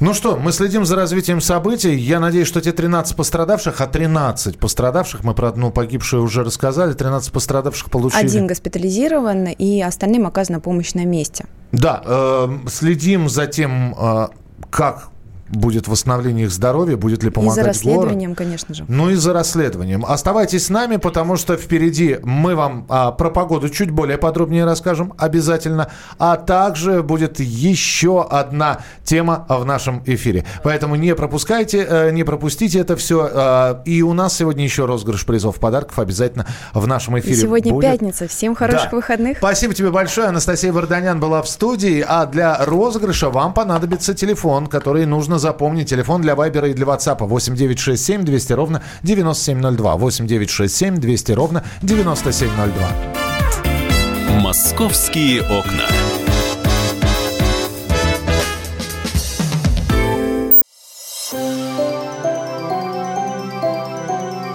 Ну 0.00 0.14
что, 0.14 0.38
мы 0.38 0.50
следим 0.52 0.86
за 0.86 0.96
развитием 0.96 1.42
событий. 1.42 1.94
Я 1.94 2.20
надеюсь, 2.20 2.48
что 2.48 2.62
те 2.62 2.72
13 2.72 3.14
пострадавших, 3.14 3.82
а 3.82 3.86
13 3.86 4.58
пострадавших, 4.58 5.24
мы 5.24 5.34
про 5.34 5.48
одну 5.48 5.70
погибшую 5.70 6.22
уже 6.22 6.42
рассказали, 6.42 6.94
13 6.94 7.30
пострадавших 7.30 7.90
получили... 7.90 8.22
Один 8.22 8.46
госпитализирован, 8.46 9.48
и 9.48 9.82
остальным 9.82 10.26
оказана 10.26 10.58
помощь 10.58 10.94
на 10.94 11.04
месте. 11.04 11.44
Да, 11.72 12.02
э, 12.02 12.48
следим 12.70 13.28
за 13.28 13.46
тем, 13.46 13.94
э, 13.94 14.28
как 14.70 15.10
будет 15.50 15.88
восстановление 15.88 16.46
их 16.46 16.52
здоровья, 16.52 16.96
будет 16.96 17.22
ли 17.22 17.30
помогать 17.30 17.58
И 17.58 17.60
за 17.60 17.66
расследованием, 17.66 18.30
город. 18.30 18.38
конечно 18.38 18.74
же. 18.74 18.84
Ну 18.88 19.10
и 19.10 19.14
за 19.14 19.32
расследованием. 19.32 20.04
Оставайтесь 20.04 20.66
с 20.66 20.70
нами, 20.70 20.96
потому 20.96 21.36
что 21.36 21.56
впереди 21.56 22.18
мы 22.22 22.54
вам 22.54 22.86
а, 22.88 23.10
про 23.12 23.30
погоду 23.30 23.68
чуть 23.68 23.90
более 23.90 24.18
подробнее 24.18 24.64
расскажем 24.64 25.12
обязательно, 25.18 25.90
а 26.18 26.36
также 26.36 27.02
будет 27.02 27.40
еще 27.40 28.22
одна 28.22 28.80
тема 29.04 29.46
в 29.48 29.64
нашем 29.64 30.02
эфире. 30.06 30.44
Поэтому 30.62 30.94
не 30.96 31.14
пропускайте, 31.14 31.86
э, 31.88 32.10
не 32.12 32.24
пропустите 32.24 32.78
это 32.78 32.96
все. 32.96 33.28
Э, 33.32 33.82
и 33.84 34.02
у 34.02 34.12
нас 34.12 34.36
сегодня 34.36 34.64
еще 34.64 34.84
розыгрыш 34.84 35.26
призов 35.26 35.58
подарков 35.58 35.98
обязательно 35.98 36.46
в 36.72 36.86
нашем 36.86 37.18
эфире. 37.18 37.34
И 37.34 37.36
сегодня 37.36 37.72
будет. 37.72 37.90
пятница. 37.90 38.28
Всем 38.28 38.54
хороших 38.54 38.90
да. 38.90 38.96
выходных. 38.96 39.38
Спасибо 39.38 39.74
тебе 39.74 39.90
большое. 39.90 40.28
Анастасия 40.28 40.72
Варданян 40.72 41.18
была 41.18 41.42
в 41.42 41.48
студии, 41.48 42.04
а 42.06 42.26
для 42.26 42.64
розыгрыша 42.64 43.30
вам 43.30 43.52
понадобится 43.52 44.14
телефон, 44.14 44.68
который 44.68 45.06
нужно 45.06 45.39
запомни, 45.40 45.82
телефон 45.82 46.22
для 46.22 46.36
Вайбера 46.36 46.68
и 46.68 46.74
для 46.74 46.86
WhatsApp 46.86 47.26
8967 47.26 48.22
200 48.22 48.52
ровно 48.52 48.82
9702. 49.02 49.96
8967 49.96 50.96
200 50.98 51.32
ровно 51.32 51.64
9702. 51.82 52.88
Московские 54.40 55.42
окна. 55.42 55.86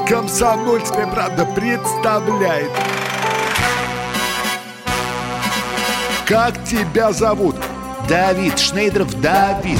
Комсомольская 0.07 1.07
правда 1.07 1.45
представляет. 1.45 2.71
Как 6.27 6.63
тебя 6.63 7.11
зовут? 7.11 7.55
Давид 8.07 8.57
Шнейдров 8.59 9.19
Давид. 9.19 9.79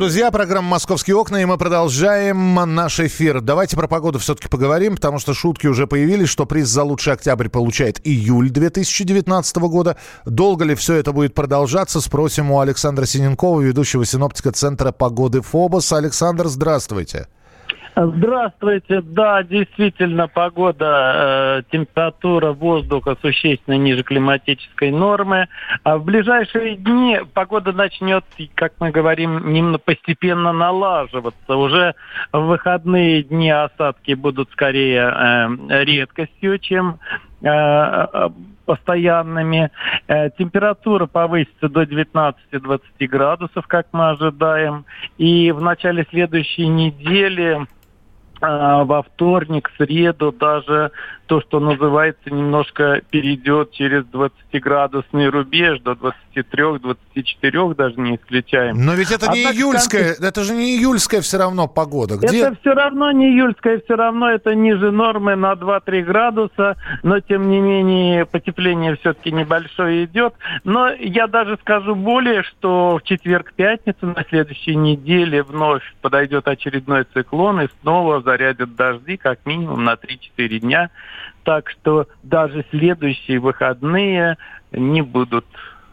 Друзья, 0.00 0.30
программа 0.30 0.66
«Московские 0.66 1.14
окна», 1.14 1.42
и 1.42 1.44
мы 1.44 1.58
продолжаем 1.58 2.54
наш 2.54 3.00
эфир. 3.00 3.42
Давайте 3.42 3.76
про 3.76 3.86
погоду 3.86 4.18
все-таки 4.18 4.48
поговорим, 4.48 4.94
потому 4.94 5.18
что 5.18 5.34
шутки 5.34 5.66
уже 5.66 5.86
появились, 5.86 6.30
что 6.30 6.46
приз 6.46 6.68
за 6.68 6.84
лучший 6.84 7.12
октябрь 7.12 7.50
получает 7.50 8.00
июль 8.02 8.48
2019 8.48 9.56
года. 9.56 9.98
Долго 10.24 10.64
ли 10.64 10.74
все 10.74 10.94
это 10.94 11.12
будет 11.12 11.34
продолжаться, 11.34 12.00
спросим 12.00 12.50
у 12.50 12.60
Александра 12.60 13.04
Синенкова, 13.04 13.60
ведущего 13.60 14.06
синоптика 14.06 14.52
Центра 14.52 14.90
погоды 14.90 15.42
ФОБОС. 15.42 15.92
Александр, 15.92 16.48
здравствуйте. 16.48 17.26
Здравствуйте. 17.26 17.39
Да, 19.02 19.42
действительно, 19.42 20.28
погода, 20.28 21.60
э, 21.60 21.62
температура 21.70 22.52
воздуха 22.52 23.16
существенно 23.20 23.74
ниже 23.74 24.02
климатической 24.02 24.90
нормы. 24.90 25.48
А 25.82 25.98
в 25.98 26.04
ближайшие 26.04 26.76
дни 26.76 27.18
погода 27.34 27.72
начнет, 27.72 28.24
как 28.54 28.74
мы 28.80 28.90
говорим, 28.90 29.52
немного 29.52 29.78
постепенно 29.78 30.52
налаживаться. 30.52 31.56
Уже 31.56 31.94
в 32.32 32.40
выходные 32.40 33.22
дни 33.22 33.50
осадки 33.50 34.14
будут 34.14 34.50
скорее 34.52 35.02
э, 35.02 35.84
редкостью, 35.84 36.58
чем 36.58 36.98
постоянными. 38.70 39.70
Э, 40.06 40.30
температура 40.30 41.06
повысится 41.06 41.68
до 41.68 41.82
19-20 41.82 42.80
градусов, 43.00 43.66
как 43.66 43.88
мы 43.92 44.10
ожидаем. 44.10 44.84
И 45.18 45.50
в 45.50 45.60
начале 45.60 46.06
следующей 46.10 46.68
недели 46.68 47.66
во 48.40 49.02
вторник, 49.02 49.70
среду 49.76 50.32
даже 50.32 50.92
то, 51.30 51.40
что 51.42 51.60
называется, 51.60 52.28
немножко 52.28 53.02
перейдет 53.08 53.70
через 53.70 54.02
20-градусный 54.06 55.28
рубеж 55.28 55.78
до 55.80 55.92
23-24 55.92 57.76
даже 57.76 58.00
не 58.00 58.16
исключаем. 58.16 58.84
Но 58.84 58.94
ведь 58.94 59.12
это 59.12 59.30
а 59.30 59.32
не 59.32 59.44
июльская, 59.44 60.14
конце... 60.14 60.26
это 60.26 60.42
же 60.42 60.56
не 60.56 60.76
июльская 60.76 61.20
все 61.20 61.38
равно 61.38 61.68
погода. 61.68 62.16
Где... 62.16 62.40
Это 62.40 62.56
все 62.60 62.72
равно 62.72 63.12
не 63.12 63.28
июльская, 63.28 63.80
все 63.84 63.94
равно 63.94 64.28
это 64.28 64.56
ниже 64.56 64.90
нормы 64.90 65.36
на 65.36 65.52
2-3 65.52 66.02
градуса, 66.02 66.76
но 67.04 67.20
тем 67.20 67.48
не 67.48 67.60
менее 67.60 68.26
потепление 68.26 68.96
все-таки 68.96 69.30
небольшое 69.30 70.06
идет. 70.06 70.34
Но 70.64 70.88
я 70.88 71.28
даже 71.28 71.58
скажу 71.60 71.94
более, 71.94 72.42
что 72.42 72.98
в 72.98 73.04
четверг-пятницу 73.04 74.04
на 74.04 74.24
следующей 74.28 74.74
неделе 74.74 75.44
вновь 75.44 75.84
подойдет 76.00 76.48
очередной 76.48 77.04
циклон 77.14 77.60
и 77.60 77.68
снова 77.82 78.20
зарядят 78.30 78.76
дожди 78.76 79.16
как 79.16 79.44
минимум 79.44 79.84
на 79.84 79.94
3-4 79.94 80.58
дня. 80.60 80.90
Так 81.44 81.70
что 81.70 82.06
даже 82.22 82.64
следующие 82.70 83.40
выходные 83.40 84.36
не 84.72 85.02
будут 85.02 85.46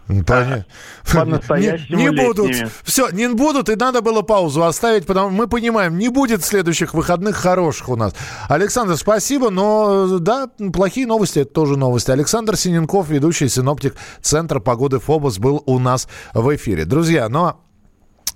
Понятно. 0.07 0.65
По-настоящему 1.13 1.97
не, 1.97 2.05
не 2.05 2.11
будут. 2.11 2.55
Все, 2.83 3.09
не 3.09 3.27
будут, 3.27 3.67
и 3.67 3.75
надо 3.75 4.01
было 4.01 4.21
паузу 4.21 4.63
оставить, 4.63 5.05
потому 5.05 5.31
мы 5.31 5.47
понимаем, 5.47 5.97
не 5.97 6.07
будет 6.07 6.45
следующих 6.45 6.93
выходных 6.93 7.35
хороших 7.35 7.89
у 7.89 7.97
нас. 7.97 8.15
Александр, 8.47 8.95
спасибо, 8.95 9.49
но 9.49 10.17
да, 10.19 10.49
плохие 10.71 11.07
новости, 11.07 11.39
это 11.39 11.51
тоже 11.51 11.75
новости. 11.77 12.09
Александр 12.11 12.55
Синенков, 12.55 13.09
ведущий 13.09 13.49
синоптик 13.49 13.95
Центра 14.21 14.61
погоды 14.61 14.99
ФОБОС, 14.99 15.39
был 15.39 15.61
у 15.65 15.77
нас 15.77 16.07
в 16.33 16.55
эфире. 16.55 16.85
Друзья, 16.85 17.27
но 17.27 17.59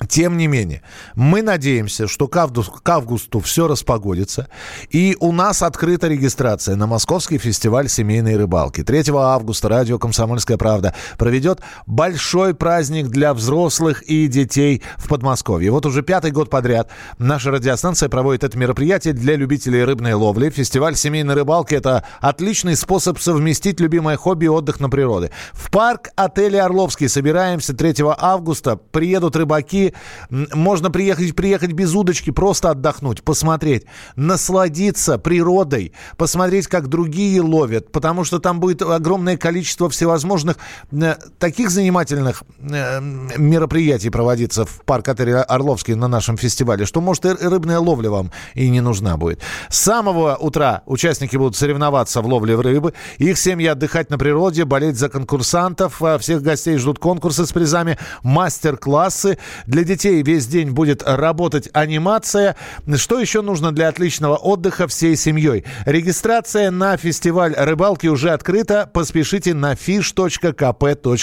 Тем 0.09 0.37
не 0.37 0.47
менее, 0.47 0.81
мы 1.15 1.41
надеемся, 1.41 2.07
что 2.07 2.27
к 2.27 2.35
августу, 2.35 2.71
к 2.71 2.89
августу 2.89 3.39
все 3.39 3.67
распогодится. 3.67 4.47
И 4.89 5.15
у 5.19 5.31
нас 5.31 5.61
открыта 5.61 6.07
регистрация 6.07 6.75
на 6.75 6.87
Московский 6.87 7.37
фестиваль 7.37 7.87
семейной 7.87 8.35
рыбалки. 8.35 8.83
3 8.83 9.03
августа 9.13 9.69
радио 9.69 9.99
«Комсомольская 9.99 10.57
правда» 10.57 10.95
проведет 11.17 11.61
большой 11.85 12.55
праздник 12.55 13.09
для 13.09 13.33
взрослых 13.33 14.01
и 14.03 14.27
детей 14.27 14.81
в 14.97 15.07
Подмосковье. 15.07 15.71
Вот 15.71 15.85
уже 15.85 16.01
пятый 16.01 16.31
год 16.31 16.49
подряд 16.49 16.89
наша 17.19 17.51
радиостанция 17.51 18.09
проводит 18.09 18.43
это 18.43 18.57
мероприятие 18.57 19.13
для 19.13 19.35
любителей 19.35 19.83
рыбной 19.83 20.13
ловли. 20.13 20.49
Фестиваль 20.49 20.95
семейной 20.95 21.35
рыбалки– 21.35 21.75
это 21.75 22.05
отличный 22.19 22.75
способ 22.75 23.19
совместить 23.19 23.79
любимое 23.79 24.17
хобби 24.17 24.45
и 24.45 24.49
отдых 24.49 24.79
на 24.79 24.89
природе. 24.89 25.31
В 25.53 25.69
парк 25.69 26.09
отеля 26.15 26.65
«Орловский» 26.65 27.07
собираемся 27.07 27.75
3 27.75 27.95
августа. 28.17 28.75
Приедут 28.75 29.35
рыбаки. 29.35 29.90
Можно 30.29 30.91
приехать, 30.91 31.35
приехать 31.35 31.71
без 31.71 31.93
удочки, 31.93 32.31
просто 32.31 32.71
отдохнуть, 32.71 33.23
посмотреть, 33.23 33.85
насладиться 34.15 35.17
природой, 35.17 35.93
посмотреть, 36.17 36.67
как 36.67 36.87
другие 36.87 37.41
ловят, 37.41 37.91
потому 37.91 38.23
что 38.23 38.39
там 38.39 38.59
будет 38.59 38.81
огромное 38.81 39.37
количество 39.37 39.89
всевозможных 39.89 40.57
э, 40.91 41.15
таких 41.39 41.69
занимательных 41.69 42.43
э, 42.59 42.99
мероприятий 43.37 44.09
проводиться 44.09 44.65
в 44.65 44.81
парк 44.85 45.07
отеля 45.09 45.43
«Орловский» 45.43 45.95
на 45.95 46.07
нашем 46.07 46.37
фестивале, 46.37 46.85
что, 46.85 47.01
может, 47.01 47.25
и 47.25 47.29
рыбная 47.29 47.79
ловля 47.79 48.09
вам 48.09 48.31
и 48.55 48.69
не 48.69 48.81
нужна 48.81 49.17
будет. 49.17 49.41
С 49.69 49.79
самого 49.79 50.35
утра 50.35 50.83
участники 50.85 51.35
будут 51.35 51.55
соревноваться 51.55 52.21
в 52.21 52.27
ловле 52.27 52.55
рыбы. 52.55 52.93
Их 53.17 53.37
семьи 53.37 53.67
отдыхать 53.67 54.09
на 54.09 54.17
природе, 54.17 54.65
болеть 54.65 54.97
за 54.97 55.09
конкурсантов. 55.09 56.01
А 56.01 56.17
всех 56.17 56.41
гостей 56.41 56.77
ждут 56.77 56.99
конкурсы 56.99 57.45
с 57.45 57.51
призами, 57.51 57.97
мастер-классы. 58.23 59.37
Для 59.65 59.80
детей 59.83 60.21
весь 60.23 60.47
день 60.47 60.71
будет 60.71 61.03
работать 61.03 61.69
анимация. 61.73 62.55
Что 62.95 63.19
еще 63.19 63.41
нужно 63.41 63.71
для 63.71 63.87
отличного 63.87 64.35
отдыха 64.35 64.87
всей 64.87 65.15
семьей? 65.15 65.65
Регистрация 65.85 66.71
на 66.71 66.97
фестиваль 66.97 67.53
рыбалки 67.57 68.07
уже 68.07 68.31
открыта. 68.31 68.89
Поспешите 68.91 69.53
на 69.53 69.73
fish.kp.ru. 69.73 71.19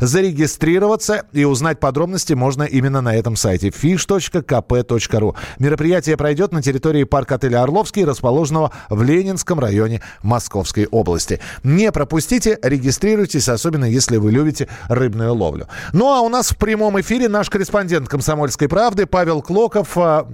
Зарегистрироваться 0.00 1.24
и 1.32 1.44
узнать 1.44 1.80
подробности 1.80 2.34
можно 2.34 2.62
именно 2.64 3.00
на 3.00 3.14
этом 3.14 3.36
сайте 3.36 3.68
fish.kp.ru. 3.68 5.36
Мероприятие 5.58 6.16
пройдет 6.16 6.52
на 6.52 6.62
территории 6.62 7.04
парка 7.04 7.36
отеля 7.36 7.62
«Орловский», 7.62 8.04
расположенного 8.04 8.72
в 8.88 9.02
Ленинском 9.02 9.58
районе 9.58 10.02
Московской 10.22 10.86
области. 10.86 11.40
Не 11.62 11.92
пропустите, 11.92 12.58
регистрируйтесь, 12.62 13.48
особенно 13.48 13.84
если 13.84 14.16
вы 14.16 14.32
любите 14.32 14.68
рыбную 14.88 15.34
ловлю. 15.34 15.68
Ну 15.92 16.12
а 16.12 16.20
у 16.20 16.28
нас 16.28 16.50
в 16.50 16.56
прямом 16.56 17.00
эфире 17.00 17.28
наш 17.28 17.41
корреспондент 17.50 18.08
«Комсомольской 18.08 18.68
правды» 18.68 19.06
Павел 19.06 19.42
Клоков, 19.42 19.96
а, 19.96 20.26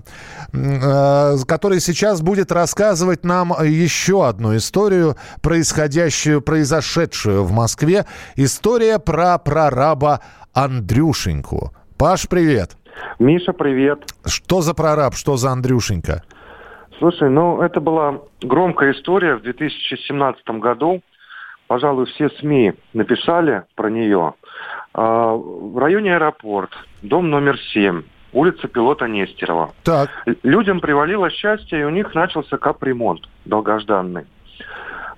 а, 0.53 1.37
который 1.47 1.81
сейчас 1.81 2.23
будет 2.23 2.53
рассказывать 2.53 3.25
нам 3.25 3.53
еще 3.65 4.27
одну 4.27 4.57
историю, 4.57 5.17
происходящую, 5.43 6.43
произошедшую 6.43 7.45
в 7.45 7.53
Москве. 7.53 8.07
История 8.37 8.99
про 8.99 9.39
прораба 9.39 10.21
Андрюшеньку. 10.55 11.73
Паш, 11.99 12.29
привет. 12.29 12.77
Миша, 13.19 13.53
привет. 13.53 14.01
Что 14.25 14.61
за 14.61 14.75
прораб, 14.75 15.15
что 15.15 15.37
за 15.37 15.51
Андрюшенька? 15.51 16.23
Слушай, 16.99 17.31
ну 17.31 17.63
это 17.63 17.81
была 17.81 18.21
громкая 18.43 18.93
история 18.93 19.37
в 19.37 19.43
2017 19.43 20.43
году. 20.61 21.01
Пожалуй, 21.69 22.07
все 22.07 22.29
СМИ 22.41 22.75
написали 22.93 23.65
про 23.77 23.91
нее. 23.91 24.35
А, 24.95 25.33
в 25.35 25.79
районе 25.79 26.15
аэропорт, 26.15 26.71
дом 27.03 27.31
номер 27.31 27.59
7, 27.73 28.03
улица 28.33 28.69
пилота 28.69 29.07
Нестерова. 29.07 29.73
Так. 29.85 30.11
Людям 30.43 30.81
привалило 30.81 31.31
счастье, 31.31 31.81
и 31.81 31.85
у 31.85 31.91
них 31.91 32.15
начался 32.15 32.57
капремонт 32.57 33.23
долгожданный. 33.45 34.27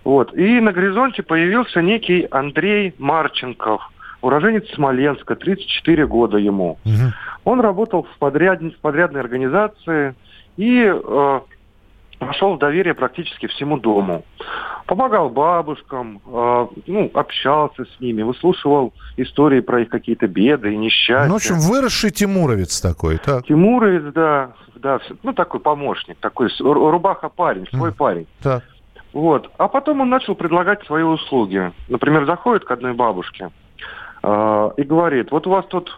Вот. 0.04 0.34
И 0.34 0.60
на 0.60 0.72
горизонте 0.72 1.22
появился 1.22 1.82
некий 1.82 2.26
Андрей 2.30 2.94
Марченков, 2.98 3.90
уроженец 4.22 4.68
Смоленска, 4.74 5.36
34 5.36 6.06
года 6.06 6.38
ему. 6.38 6.78
Угу. 6.84 7.12
Он 7.44 7.60
работал 7.60 8.04
в, 8.04 8.18
подряд... 8.18 8.60
в 8.60 8.78
подрядной 8.80 9.20
организации 9.20 10.14
и 10.56 10.84
э, 10.84 11.40
пошел 12.20 12.54
в 12.54 12.58
доверие 12.58 12.94
практически 12.94 13.46
всему 13.46 13.78
дому. 13.78 14.24
Помогал 14.86 15.30
бабушкам, 15.30 16.20
э, 16.26 16.66
ну, 16.86 17.10
общался 17.14 17.84
с 17.84 18.00
ними, 18.00 18.22
выслушивал 18.22 18.92
истории 19.16 19.60
про 19.60 19.82
их 19.82 19.88
какие-то 19.88 20.28
беды 20.28 20.74
и 20.74 20.76
несчастья. 20.76 21.26
Ну, 21.26 21.34
в 21.34 21.36
общем, 21.36 21.58
выросший 21.58 22.10
Тимуровец 22.10 22.80
такой, 22.80 23.18
так? 23.18 23.46
Тимуровец, 23.46 24.12
да, 24.12 24.52
да, 24.76 25.00
ну, 25.22 25.32
такой 25.32 25.60
помощник, 25.60 26.18
такой 26.20 26.48
рубаха-парень, 26.60 27.66
свой 27.68 27.90
mm. 27.90 27.96
парень. 27.96 28.26
Так. 28.42 28.62
Вот. 29.12 29.50
А 29.58 29.68
потом 29.68 30.02
он 30.02 30.10
начал 30.10 30.34
предлагать 30.34 30.84
свои 30.86 31.02
услуги. 31.02 31.72
Например, 31.88 32.26
заходит 32.26 32.64
к 32.64 32.70
одной 32.70 32.92
бабушке 32.92 33.50
э, 34.22 34.70
и 34.76 34.82
говорит, 34.82 35.30
вот 35.30 35.46
у 35.46 35.50
вас 35.50 35.64
тут 35.66 35.90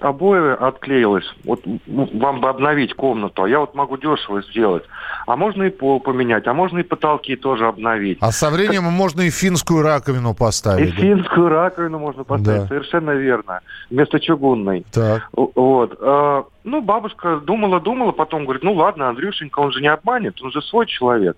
обои 0.00 0.54
отклеилось, 0.54 1.24
вот 1.44 1.62
вам 1.86 2.40
бы 2.40 2.48
обновить 2.48 2.94
комнату, 2.94 3.44
а 3.44 3.48
я 3.48 3.60
вот 3.60 3.74
могу 3.74 3.96
дешево 3.96 4.42
сделать. 4.42 4.84
А 5.26 5.36
можно 5.36 5.64
и 5.64 5.70
пол 5.70 6.00
поменять, 6.00 6.46
а 6.46 6.54
можно 6.54 6.78
и 6.78 6.82
потолки 6.82 7.36
тоже 7.36 7.66
обновить. 7.66 8.18
А 8.20 8.32
со 8.32 8.50
временем 8.50 8.84
как... 8.84 8.92
можно 8.92 9.22
и 9.22 9.30
финскую 9.30 9.82
раковину 9.82 10.34
поставить. 10.34 10.88
И 10.88 10.92
да? 10.92 11.00
финскую 11.00 11.48
раковину 11.48 11.98
можно 11.98 12.24
поставить, 12.24 12.62
да. 12.62 12.66
совершенно 12.66 13.12
верно, 13.12 13.60
вместо 13.90 14.20
чугунной. 14.20 14.84
Так. 14.92 15.28
Вот. 15.32 15.96
А, 16.00 16.44
ну, 16.64 16.82
бабушка 16.82 17.36
думала-думала, 17.36 18.12
потом 18.12 18.44
говорит, 18.44 18.62
ну 18.62 18.74
ладно, 18.74 19.08
Андрюшенька, 19.08 19.60
он 19.60 19.72
же 19.72 19.80
не 19.80 19.88
обманет, 19.88 20.42
он 20.42 20.50
же 20.50 20.60
свой 20.62 20.86
человек. 20.86 21.36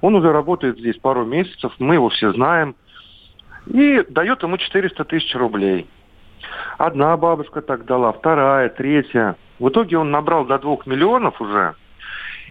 Он 0.00 0.14
уже 0.14 0.32
работает 0.32 0.78
здесь 0.78 0.96
пару 0.96 1.24
месяцев, 1.24 1.72
мы 1.78 1.94
его 1.94 2.08
все 2.08 2.32
знаем. 2.32 2.74
И 3.66 4.02
дает 4.08 4.42
ему 4.42 4.56
400 4.56 5.04
тысяч 5.04 5.34
рублей. 5.34 5.86
Одна 6.78 7.16
бабушка 7.16 7.60
так 7.60 7.84
дала, 7.84 8.12
вторая, 8.12 8.68
третья. 8.68 9.36
В 9.58 9.68
итоге 9.68 9.98
он 9.98 10.10
набрал 10.10 10.44
до 10.44 10.58
двух 10.58 10.86
миллионов 10.86 11.40
уже. 11.40 11.74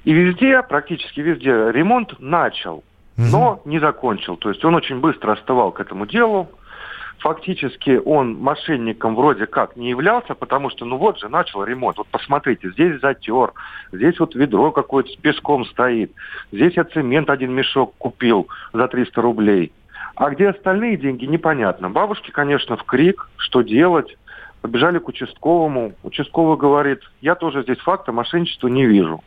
И 0.04 0.13
везде, 0.13 0.62
практически 0.63 1.19
везде, 1.19 1.71
ремонт 1.71 2.19
начал, 2.19 2.84
но 3.17 3.62
не 3.65 3.80
закончил. 3.80 4.38
То 4.38 4.50
есть 4.50 4.63
он 4.63 4.76
очень 4.76 5.00
быстро 5.00 5.34
остывал 5.34 5.71
к 5.71 5.80
этому 5.80 6.06
делу. 6.06 6.50
Фактически 7.19 8.00
он 8.06 8.36
мошенником 8.36 9.15
вроде 9.15 9.47
как 9.47 9.76
не 9.76 9.89
являлся, 9.89 10.36
потому 10.36 10.69
что, 10.69 10.86
ну 10.86 10.97
вот 10.97 11.19
же, 11.19 11.30
начал 11.30 11.63
ремонт. 11.63 11.97
Вот 11.97 12.08
посмотрите, 12.08 12.69
здесь 12.69 13.02
затер, 13.02 13.54
здесь 13.91 14.19
вот 14.19 14.36
ведро 14.36 14.71
какое-то 14.71 15.10
с 15.10 15.15
песком 15.15 15.65
стоит, 15.65 16.12
здесь 16.52 16.73
я 16.76 16.84
цемент 16.84 17.30
один 17.32 17.54
мешок 17.54 17.95
купил 17.97 18.47
за 18.71 18.88
300 18.88 19.21
рублей. 19.21 19.71
А 20.17 20.32
где 20.32 20.49
остальные 20.49 20.97
деньги, 20.97 21.25
непонятно. 21.25 21.91
Бабушки, 21.91 22.32
конечно, 22.32 22.75
в 22.75 22.84
крик, 22.84 23.30
что 23.38 23.62
делать. 23.62 24.17
Побежали 24.62 24.97
к 24.97 25.08
участковому. 25.08 25.93
Участковый 26.01 26.58
говорит, 26.58 27.01
я 27.21 27.36
тоже 27.36 27.62
здесь 27.62 27.77
факта 27.77 28.12
мошенничества 28.12 28.67
не 28.67 28.88
вижу. 28.88 29.23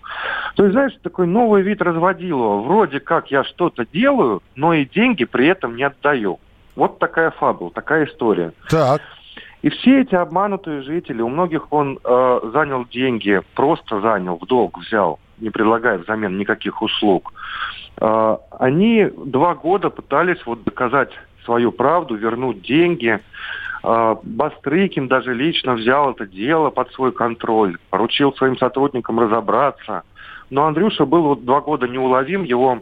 То 0.57 0.64
есть, 0.64 0.72
знаешь, 0.72 0.92
такой 1.03 1.29
новый 1.29 1.62
вид 1.62 1.81
разводилова. 1.81 2.62
Вроде 2.62 2.98
как 2.98 3.31
я 3.31 3.44
что-то 3.44 3.87
делаю, 3.87 4.42
но 4.57 4.74
и 4.74 4.85
деньги 4.85 5.24
при 5.24 5.46
этом 5.46 5.76
не 5.76 5.85
отдаю. 5.85 6.40
Вот 6.74 6.98
такая 6.98 7.31
фабула, 7.31 7.70
такая 7.70 8.07
история. 8.07 8.53
Так. 8.68 9.00
И 9.62 9.70
все 9.70 10.00
эти 10.00 10.16
обманутые 10.16 10.83
жители, 10.83 11.22
у 11.22 11.29
многих 11.29 11.72
он 11.72 12.00
э, 12.03 12.40
занял 12.53 12.85
деньги, 12.87 13.42
просто 13.55 14.00
занял, 14.00 14.38
в 14.38 14.46
долг 14.46 14.79
взял, 14.79 15.20
не 15.38 15.50
предлагая 15.50 15.98
взамен 15.98 16.37
никаких 16.37 16.83
услуг. 16.83 17.33
А, 18.01 18.41
они 18.59 19.05
два 19.05 19.55
года 19.55 19.91
пытались 19.91 20.45
вот 20.47 20.65
доказать 20.65 21.11
свою 21.45 21.71
правду, 21.71 22.15
вернуть 22.15 22.63
деньги. 22.63 23.21
А, 23.83 24.19
Бастрыкин 24.23 25.09
даже 25.09 25.35
лично 25.35 25.75
взял 25.75 26.13
это 26.13 26.27
дело 26.27 26.71
под 26.71 26.91
свой 26.93 27.13
контроль, 27.13 27.77
поручил 27.91 28.33
своим 28.35 28.57
сотрудникам 28.57 29.21
разобраться. 29.21 30.03
Но 30.49 30.67
Андрюша 30.67 31.05
был 31.05 31.23
вот 31.23 31.45
два 31.45 31.61
года 31.61 31.87
неуловим, 31.87 32.43
его 32.43 32.81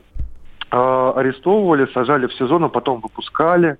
э, 0.70 1.12
арестовывали, 1.16 1.87
сажали 1.92 2.26
в 2.26 2.33
сезон, 2.33 2.64
а 2.64 2.68
потом 2.70 3.00
выпускали. 3.00 3.76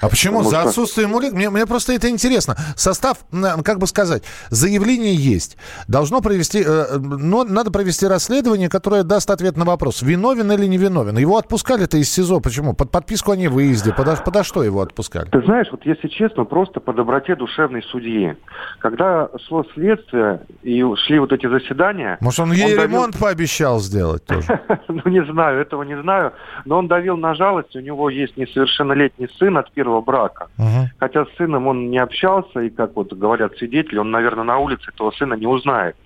А 0.00 0.08
почему? 0.08 0.38
Потому 0.38 0.50
За 0.50 0.62
отсутствием 0.62 1.14
улик? 1.14 1.32
Мне, 1.32 1.50
мне 1.50 1.66
просто 1.66 1.92
это 1.92 2.08
интересно. 2.08 2.56
Состав, 2.76 3.18
как 3.64 3.78
бы 3.78 3.86
сказать, 3.86 4.22
заявление 4.48 5.14
есть. 5.14 5.56
Должно 5.88 6.20
провести, 6.20 6.62
э, 6.66 6.98
но 6.98 7.44
надо 7.44 7.70
провести 7.70 8.06
расследование, 8.06 8.68
которое 8.68 9.02
даст 9.02 9.30
ответ 9.30 9.56
на 9.56 9.64
вопрос, 9.64 10.02
виновен 10.02 10.50
или 10.52 10.66
не 10.66 10.78
виновен. 10.78 11.18
Его 11.18 11.36
отпускали-то 11.36 11.98
из 11.98 12.10
СИЗО. 12.10 12.40
Почему? 12.40 12.74
Под 12.74 12.90
подписку 12.90 13.32
о 13.32 13.36
невыезде. 13.36 13.92
Подо, 13.92 14.16
подо 14.16 14.42
что 14.42 14.62
его 14.62 14.80
отпускали? 14.80 15.28
Ты 15.30 15.42
знаешь, 15.42 15.68
вот 15.70 15.84
если 15.84 16.08
честно, 16.08 16.44
просто 16.44 16.80
по 16.80 16.92
доброте 16.92 17.36
душевной 17.36 17.82
судьи. 17.82 18.36
Когда 18.78 19.28
шло 19.46 19.64
следствие 19.74 20.40
и 20.62 20.82
шли 21.06 21.18
вот 21.18 21.32
эти 21.32 21.46
заседания... 21.46 22.16
Может, 22.20 22.40
он 22.40 22.52
ей 22.52 22.76
он 22.76 22.84
ремонт 22.84 23.12
давил... 23.12 23.26
пообещал 23.26 23.80
сделать 23.80 24.24
тоже? 24.24 24.60
Ну, 24.88 25.02
не 25.10 25.24
знаю, 25.24 25.60
этого 25.60 25.82
не 25.84 26.00
знаю. 26.00 26.32
Но 26.64 26.78
он 26.78 26.88
давил 26.88 27.16
на 27.16 27.34
жалость. 27.34 27.76
У 27.76 27.80
него 27.80 28.10
есть 28.10 28.36
несовершеннолетний 28.36 29.28
сын 29.38 29.56
от 29.56 29.70
первого 29.72 29.89
свежего 29.90 30.00
брака. 30.00 30.48
Мгм. 30.58 30.88
Хотя 30.98 31.24
с 31.24 31.28
сыном 31.36 31.66
он 31.66 31.90
не 31.90 31.98
общался, 31.98 32.60
и, 32.60 32.70
как 32.70 32.96
вот 32.96 33.12
говорят 33.12 33.56
свидетели, 33.56 33.98
он, 33.98 34.10
наверное, 34.10 34.44
на 34.44 34.58
улице 34.58 34.90
этого 34.94 35.10
сына 35.12 35.34
не 35.34 35.46
узнает. 35.46 35.96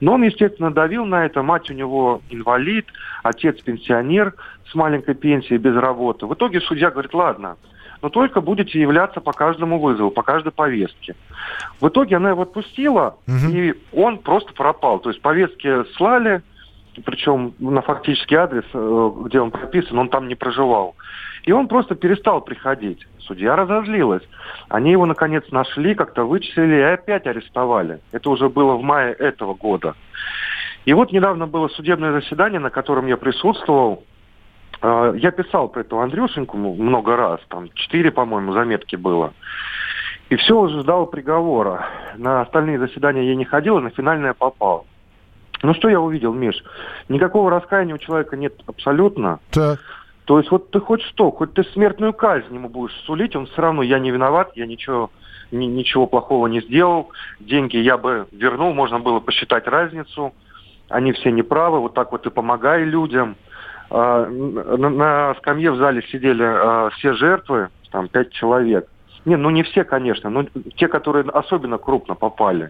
Но 0.00 0.14
он, 0.14 0.22
естественно, 0.22 0.70
давил 0.72 1.04
на 1.06 1.24
это. 1.24 1.42
Мать 1.42 1.70
у 1.70 1.74
него 1.74 2.20
инвалид, 2.30 2.86
отец 3.22 3.60
пенсионер 3.62 4.34
с 4.70 4.74
маленькой 4.74 5.14
пенсией, 5.14 5.58
без 5.58 5.76
работы. 5.76 6.26
В 6.26 6.34
итоге 6.34 6.60
судья 6.60 6.90
говорит, 6.90 7.14
ладно, 7.14 7.56
но 8.02 8.08
только 8.10 8.40
будете 8.40 8.80
являться 8.80 9.20
по 9.20 9.32
каждому 9.32 9.80
вызову, 9.80 10.10
по 10.10 10.22
каждой 10.22 10.52
повестке. 10.52 11.14
В 11.80 11.88
итоге 11.88 12.16
она 12.16 12.30
его 12.30 12.42
отпустила, 12.42 13.16
Мгм. 13.26 13.50
и 13.50 13.74
он 13.92 14.18
просто 14.18 14.52
пропал. 14.52 14.98
То 15.00 15.10
есть 15.10 15.22
повестки 15.22 15.84
слали, 15.96 16.42
причем 17.04 17.54
на 17.58 17.80
фактический 17.80 18.36
адрес, 18.36 18.64
э, 18.74 19.10
где 19.24 19.40
он 19.40 19.50
прописан, 19.50 19.98
он 19.98 20.08
там 20.08 20.28
не 20.28 20.34
проживал. 20.34 20.94
И 21.44 21.52
он 21.52 21.68
просто 21.68 21.94
перестал 21.94 22.40
приходить. 22.40 23.06
Судья 23.20 23.56
разозлилась. 23.56 24.22
Они 24.68 24.90
его, 24.92 25.06
наконец, 25.06 25.44
нашли, 25.50 25.94
как-то 25.94 26.24
вычислили 26.24 26.76
и 26.76 26.80
опять 26.80 27.26
арестовали. 27.26 28.00
Это 28.12 28.30
уже 28.30 28.48
было 28.48 28.74
в 28.74 28.82
мае 28.82 29.12
этого 29.12 29.54
года. 29.54 29.94
И 30.84 30.94
вот 30.94 31.12
недавно 31.12 31.46
было 31.46 31.68
судебное 31.68 32.12
заседание, 32.12 32.60
на 32.60 32.70
котором 32.70 33.06
я 33.06 33.16
присутствовал. 33.16 34.04
Э, 34.80 35.14
Я 35.18 35.30
писал 35.30 35.68
про 35.68 35.80
этого 35.80 36.02
Андрюшеньку 36.02 36.56
много 36.56 37.16
раз, 37.16 37.40
там 37.48 37.68
четыре, 37.74 38.10
по-моему, 38.10 38.52
заметки 38.52 38.96
было. 38.96 39.32
И 40.30 40.36
все 40.36 40.58
уже 40.58 40.80
ждал 40.80 41.06
приговора. 41.06 41.86
На 42.16 42.40
остальные 42.42 42.78
заседания 42.78 43.24
я 43.28 43.34
не 43.34 43.44
ходил, 43.44 43.78
а 43.78 43.80
на 43.80 43.90
финальное 43.90 44.34
попал. 44.34 44.86
Ну 45.62 45.74
что 45.74 45.88
я 45.88 46.00
увидел, 46.00 46.32
Миш? 46.32 46.62
Никакого 47.08 47.50
раскаяния 47.50 47.94
у 47.94 47.98
человека 47.98 48.36
нет 48.36 48.54
абсолютно. 48.66 49.40
Так. 49.50 49.80
То 50.28 50.38
есть 50.38 50.50
вот 50.50 50.70
ты 50.70 50.78
хоть 50.78 51.00
что, 51.04 51.30
хоть 51.30 51.54
ты 51.54 51.64
смертную 51.72 52.12
казнь 52.12 52.54
ему 52.54 52.68
будешь 52.68 52.92
сулить, 53.06 53.34
он 53.34 53.46
все 53.46 53.62
равно, 53.62 53.80
я 53.80 53.98
не 53.98 54.10
виноват, 54.10 54.50
я 54.56 54.66
ничего, 54.66 55.10
ни- 55.50 55.64
ничего 55.64 56.06
плохого 56.06 56.48
не 56.48 56.60
сделал, 56.60 57.08
деньги 57.40 57.78
я 57.78 57.96
бы 57.96 58.26
вернул, 58.30 58.74
можно 58.74 58.98
было 58.98 59.20
посчитать 59.20 59.66
разницу, 59.66 60.34
они 60.90 61.12
все 61.12 61.30
неправы, 61.32 61.80
вот 61.80 61.94
так 61.94 62.12
вот 62.12 62.26
и 62.26 62.30
помогай 62.30 62.84
людям. 62.84 63.36
А, 63.88 64.26
На, 64.26 64.90
на 64.90 65.34
скамье 65.38 65.70
в 65.70 65.78
зале 65.78 66.02
сидели 66.12 66.44
а, 66.44 66.90
все 66.90 67.14
жертвы, 67.14 67.70
там 67.90 68.08
пять 68.08 68.30
человек. 68.30 68.86
Не, 69.24 69.36
ну 69.36 69.48
не 69.48 69.62
все, 69.62 69.82
конечно, 69.82 70.28
но 70.28 70.44
те, 70.76 70.88
которые 70.88 71.24
особенно 71.30 71.78
крупно 71.78 72.14
попали. 72.14 72.68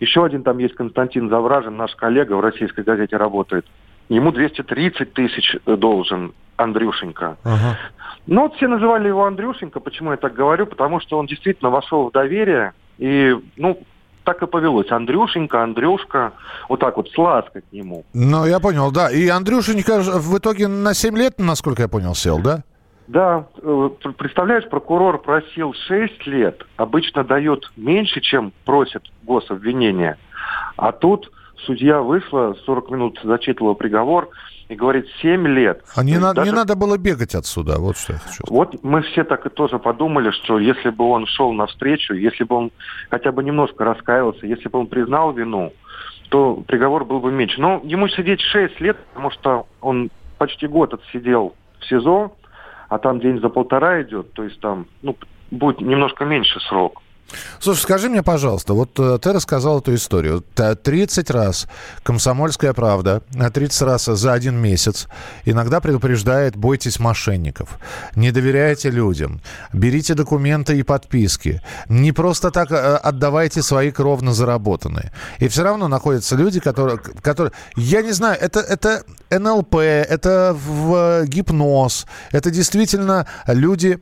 Еще 0.00 0.24
один 0.24 0.42
там 0.42 0.56
есть 0.56 0.76
Константин 0.76 1.28
Завражин, 1.28 1.76
наш 1.76 1.94
коллега 1.94 2.32
в 2.36 2.40
российской 2.40 2.84
газете 2.84 3.18
работает. 3.18 3.66
Ему 4.08 4.32
230 4.32 5.12
тысяч 5.12 5.56
должен 5.66 6.32
Андрюшенька. 6.62 7.36
Ага. 7.44 7.78
Ну, 8.26 8.42
вот 8.42 8.54
все 8.56 8.68
называли 8.68 9.08
его 9.08 9.24
Андрюшенька. 9.24 9.80
Почему 9.80 10.10
я 10.12 10.16
так 10.16 10.34
говорю? 10.34 10.66
Потому 10.66 11.00
что 11.00 11.18
он 11.18 11.26
действительно 11.26 11.70
вошел 11.70 12.08
в 12.08 12.12
доверие. 12.12 12.72
И, 12.98 13.34
ну, 13.56 13.78
так 14.24 14.42
и 14.42 14.46
повелось. 14.46 14.90
Андрюшенька, 14.90 15.62
Андрюшка. 15.62 16.32
Вот 16.68 16.80
так 16.80 16.96
вот, 16.96 17.08
с 17.10 17.18
лаской 17.18 17.62
к 17.62 17.72
нему. 17.72 18.04
Ну, 18.12 18.46
я 18.46 18.60
понял, 18.60 18.90
да. 18.92 19.10
И 19.10 19.26
Андрюшенька 19.28 20.00
в 20.00 20.38
итоге 20.38 20.68
на 20.68 20.94
7 20.94 21.16
лет, 21.16 21.34
насколько 21.38 21.82
я 21.82 21.88
понял, 21.88 22.14
сел, 22.14 22.38
да? 22.38 22.62
Да, 23.08 23.46
э, 23.60 23.90
пр- 24.00 24.12
представляешь, 24.12 24.68
прокурор 24.68 25.20
просил 25.20 25.74
6 25.88 26.26
лет. 26.26 26.64
Обычно 26.76 27.24
дает 27.24 27.72
меньше, 27.76 28.20
чем 28.20 28.52
просит 28.64 29.02
гособвинение. 29.24 30.16
А 30.76 30.92
тут 30.92 31.30
судья 31.66 32.02
вышла, 32.02 32.54
40 32.64 32.90
минут 32.90 33.18
зачитывала 33.24 33.74
приговор 33.74 34.28
и 34.70 34.76
говорит 34.76 35.06
7 35.20 35.46
лет. 35.48 35.82
А 35.96 36.04
не, 36.04 36.12
есть 36.12 36.22
надо, 36.22 36.42
не 36.42 36.50
даже- 36.50 36.56
надо 36.56 36.76
было 36.76 36.96
бегать 36.96 37.34
отсюда, 37.34 37.78
вот 37.78 37.96
что 37.98 38.12
я 38.12 38.18
хочу 38.20 38.34
сказать. 38.34 38.50
Вот 38.50 38.84
мы 38.84 39.02
все 39.02 39.24
так 39.24 39.44
и 39.44 39.48
тоже 39.48 39.80
подумали, 39.80 40.30
что 40.30 40.60
если 40.60 40.90
бы 40.90 41.04
он 41.10 41.26
шел 41.26 41.52
навстречу, 41.52 42.14
если 42.14 42.44
бы 42.44 42.54
он 42.54 42.70
хотя 43.10 43.32
бы 43.32 43.42
немножко 43.42 43.84
раскаялся, 43.84 44.46
если 44.46 44.68
бы 44.68 44.78
он 44.78 44.86
признал 44.86 45.32
вину, 45.32 45.72
то 46.28 46.62
приговор 46.68 47.04
был 47.04 47.18
бы 47.18 47.32
меньше. 47.32 47.60
Но 47.60 47.80
ему 47.82 48.06
сидеть 48.08 48.40
6 48.40 48.80
лет, 48.80 48.96
потому 49.08 49.32
что 49.32 49.66
он 49.80 50.08
почти 50.38 50.68
год 50.68 50.94
отсидел 50.94 51.56
в 51.80 51.86
СИЗО, 51.86 52.32
а 52.88 52.98
там 52.98 53.18
день 53.18 53.40
за 53.40 53.48
полтора 53.48 54.02
идет, 54.02 54.32
то 54.34 54.44
есть 54.44 54.60
там 54.60 54.86
ну, 55.02 55.16
будет 55.50 55.80
немножко 55.80 56.24
меньше 56.24 56.60
срок. 56.60 57.02
Слушай, 57.60 57.82
скажи 57.82 58.08
мне, 58.08 58.22
пожалуйста, 58.22 58.74
вот 58.74 58.98
э, 58.98 59.18
ты 59.20 59.32
рассказал 59.32 59.80
эту 59.80 59.94
историю. 59.94 60.42
Т- 60.54 60.74
30 60.74 61.30
раз 61.30 61.66
«Комсомольская 62.02 62.72
правда», 62.72 63.22
э, 63.34 63.50
30 63.50 63.82
раз 63.82 64.04
за 64.06 64.32
один 64.32 64.56
месяц 64.56 65.08
иногда 65.44 65.80
предупреждает 65.80 66.56
«бойтесь 66.56 66.98
мошенников», 66.98 67.78
«не 68.14 68.30
доверяйте 68.30 68.90
людям», 68.90 69.40
«берите 69.72 70.14
документы 70.14 70.78
и 70.78 70.82
подписки», 70.82 71.60
«не 71.88 72.12
просто 72.12 72.50
так 72.50 72.70
э, 72.70 72.96
отдавайте 72.96 73.62
свои 73.62 73.90
кровно 73.90 74.32
заработанные». 74.32 75.12
И 75.38 75.48
все 75.48 75.62
равно 75.62 75.88
находятся 75.88 76.36
люди, 76.36 76.60
которые... 76.60 76.98
которые 76.98 77.52
я 77.76 78.02
не 78.02 78.12
знаю, 78.12 78.38
это, 78.40 78.60
это 78.60 79.04
НЛП, 79.30 79.76
это 79.76 80.56
в 80.56 81.24
гипноз, 81.26 82.06
это 82.32 82.50
действительно 82.50 83.26
люди 83.46 84.00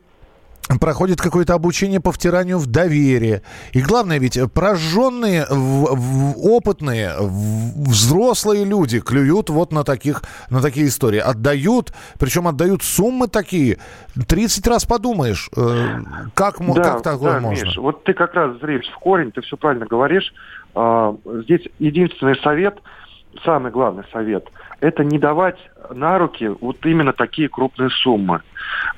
проходит 0.80 1.20
какое-то 1.20 1.54
обучение 1.54 2.00
по 2.00 2.12
втиранию 2.12 2.58
в 2.58 2.66
доверие. 2.66 3.42
И 3.72 3.80
главное 3.80 4.18
ведь, 4.18 4.38
прожженные, 4.52 5.46
в- 5.48 5.94
в- 5.94 6.38
опытные, 6.46 7.14
в- 7.18 7.88
взрослые 7.90 8.64
люди 8.64 9.00
клюют 9.00 9.48
вот 9.50 9.72
на, 9.72 9.84
таких, 9.84 10.22
на 10.50 10.60
такие 10.60 10.88
истории. 10.88 11.18
Отдают, 11.20 11.92
причем 12.18 12.46
отдают 12.48 12.82
суммы 12.82 13.28
такие. 13.28 13.78
30 14.26 14.66
раз 14.66 14.84
подумаешь, 14.84 15.48
э, 15.56 16.00
как, 16.34 16.60
мо- 16.60 16.74
как 16.74 17.02
такое 17.02 17.34
да, 17.34 17.40
можно? 17.40 17.64
Миш, 17.64 17.76
вот 17.78 18.04
ты 18.04 18.12
как 18.12 18.34
раз 18.34 18.58
зреешь 18.60 18.86
в 18.94 18.98
корень, 18.98 19.32
ты 19.32 19.40
все 19.40 19.56
правильно 19.56 19.86
говоришь. 19.86 20.32
А, 20.74 21.16
здесь 21.44 21.62
единственный 21.78 22.36
совет, 22.42 22.78
самый 23.44 23.70
главный 23.72 24.04
совет, 24.12 24.44
это 24.80 25.04
не 25.04 25.18
давать 25.18 25.58
на 25.90 26.18
руки 26.18 26.48
вот 26.60 26.84
именно 26.84 27.12
такие 27.12 27.48
крупные 27.48 27.90
суммы. 27.90 28.42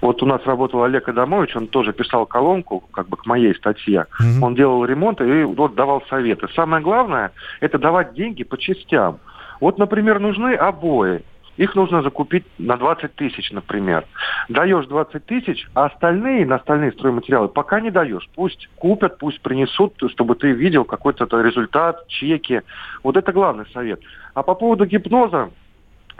Вот 0.01 0.23
у 0.23 0.27
нас 0.27 0.45
работал 0.45 0.83
Олег 0.83 1.09
Адамович, 1.09 1.57
он 1.57 1.67
тоже 1.69 1.93
писал 1.93 2.27
колонку, 2.27 2.81
как 2.93 3.09
бы 3.09 3.17
к 3.17 3.27
моей 3.27 3.55
статье. 3.55 4.07
Мгм. 4.19 4.43
Он 4.43 4.55
делал 4.55 4.85
ремонт 4.85 5.21
и 5.21 5.43
вот 5.45 5.75
давал 5.75 6.03
советы. 6.09 6.49
Самое 6.55 6.83
главное, 6.83 7.33
это 7.61 7.79
давать 7.79 8.15
деньги 8.15 8.45
по 8.45 8.59
частям. 8.59 9.19
Вот, 9.61 9.79
например, 9.79 10.19
нужны 10.21 10.55
обои. 10.55 11.23
Их 11.57 11.75
нужно 11.75 12.03
закупить 12.03 12.47
на 12.59 12.79
20 12.79 13.15
тысяч, 13.17 13.51
например. 13.51 14.07
Даешь 14.49 14.87
20 14.87 15.27
тысяч, 15.27 15.69
а 15.75 15.87
остальные, 15.87 16.47
на 16.47 16.57
остальные 16.57 16.93
стройматериалы 16.93 17.49
пока 17.49 17.81
не 17.81 17.91
даешь. 17.91 18.27
Пусть 18.35 18.71
купят, 18.77 19.19
пусть 19.19 19.43
принесут, 19.43 19.95
чтобы 20.11 20.37
ты 20.37 20.53
видел 20.53 20.85
какой-то 20.85 21.27
результат, 21.43 22.07
чеки. 22.09 22.63
Вот 23.03 23.19
это 23.19 23.33
главный 23.33 23.67
совет. 23.75 24.01
А 24.33 24.43
по 24.43 24.55
поводу 24.55 24.87
гипноза, 24.87 25.51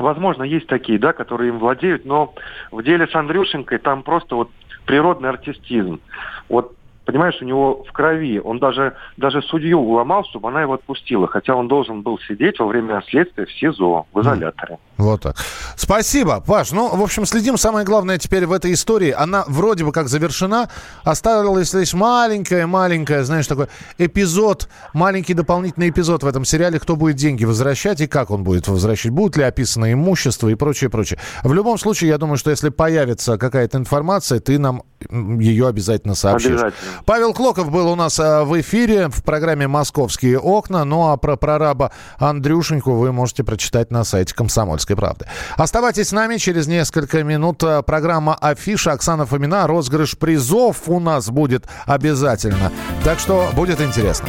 возможно, 0.03 0.43
есть 0.43 0.67
такие, 0.67 0.99
да, 0.99 1.13
которые 1.13 1.49
им 1.49 1.59
владеют, 1.59 2.05
но 2.05 2.35
в 2.71 2.83
деле 2.83 3.07
с 3.07 3.15
Андрюшенкой 3.15 3.79
там 3.79 4.03
просто 4.03 4.35
вот 4.35 4.51
природный 4.87 5.29
артистизм. 5.29 6.01
Вот 6.49 6.75
понимаешь, 7.05 7.37
у 7.41 7.45
него 7.45 7.85
в 7.89 7.93
крови, 7.93 8.41
он 8.41 8.59
даже, 8.59 8.95
даже 9.17 9.43
судью 9.43 9.81
уломал, 9.81 10.25
чтобы 10.25 10.49
она 10.49 10.63
его 10.63 10.75
отпустила, 10.75 11.27
хотя 11.27 11.55
он 11.55 11.69
должен 11.69 12.03
был 12.03 12.19
сидеть 12.29 12.59
во 12.59 12.67
время 12.67 13.03
следствия 13.09 13.47
в 13.47 13.53
СИЗО, 13.53 14.07
в 14.13 14.21
изоляторе. 14.21 14.79
Вот 14.97 15.23
так. 15.23 15.37
Спасибо, 15.77 16.41
Паш. 16.41 16.73
Ну, 16.73 16.95
в 16.95 17.03
общем, 17.03 17.25
следим. 17.25 17.57
Самое 17.57 17.87
главное 17.87 18.19
теперь 18.19 18.47
в 18.47 18.53
этой 18.53 18.75
истории, 18.75 19.11
она 19.11 19.45
вроде 19.49 19.85
бы 19.85 19.93
как 19.93 20.09
завершена, 20.09 20.69
осталась 21.03 21.73
лишь 21.73 21.95
маленькая-маленькая, 21.95 23.25
знаешь, 23.25 23.47
такой 23.47 23.69
эпизод, 23.99 24.69
маленький 24.93 25.35
дополнительный 25.35 25.89
эпизод 25.89 26.23
в 26.23 26.27
этом 26.27 26.45
сериале, 26.45 26.79
кто 26.79 26.97
будет 26.97 27.17
деньги 27.17 27.45
возвращать 27.45 28.01
и 28.03 28.07
как 28.07 28.31
он 28.31 28.45
будет 28.45 28.69
возвращать, 28.69 29.11
будет 29.11 29.37
ли 29.37 29.43
описано 29.43 29.93
имущество 29.93 30.49
и 30.49 30.55
прочее, 30.55 30.91
прочее. 30.91 31.19
В 31.43 31.53
любом 31.55 31.79
случае, 31.79 32.11
я 32.11 32.19
думаю, 32.19 32.37
что 32.37 32.51
если 32.51 32.69
появится 32.69 33.39
какая-то 33.39 33.79
информация, 33.79 34.39
ты 34.41 34.59
нам 34.59 34.83
ее 35.11 35.67
обязательно 35.67 36.15
сообщишь. 36.15 36.51
Обязательно. 36.51 37.00
Павел 37.05 37.35
Клоков 37.35 37.71
был 37.71 37.89
у 37.89 37.95
нас 37.95 38.19
а, 38.19 38.45
в 38.45 38.61
эфире 38.61 39.09
в 39.09 39.23
программе 39.23 39.67
«Московские 39.67 40.39
окна». 40.39 40.85
Ну 40.85 41.09
а 41.09 41.17
про 41.17 41.37
прораба 41.37 41.93
Андрюшеньку 42.19 42.93
вы 42.93 43.13
можете 43.13 43.45
прочитать 43.45 43.91
на 43.91 44.05
сайте 44.05 44.35
«Комсомольской 44.35 44.97
правды». 44.97 45.27
Оставайтесь 45.57 46.09
с 46.09 46.13
нами. 46.13 46.37
Через 46.37 46.67
несколько 46.67 47.23
минут 47.23 47.63
а, 47.63 47.83
программа 47.83 48.35
«Афиша» 48.35 48.93
Оксана 48.93 49.27
Фомина. 49.27 49.67
Розыгрыш 49.67 50.19
призов 50.19 50.89
у 50.89 51.01
нас 51.01 51.31
будет 51.31 51.67
обязательно. 51.87 52.73
Так 53.05 53.19
что 53.19 53.49
будет 53.55 53.81
интересно. 53.81 54.29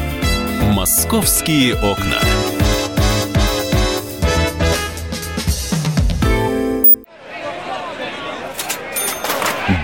«Московские 0.74 1.76
окна». 1.76 2.18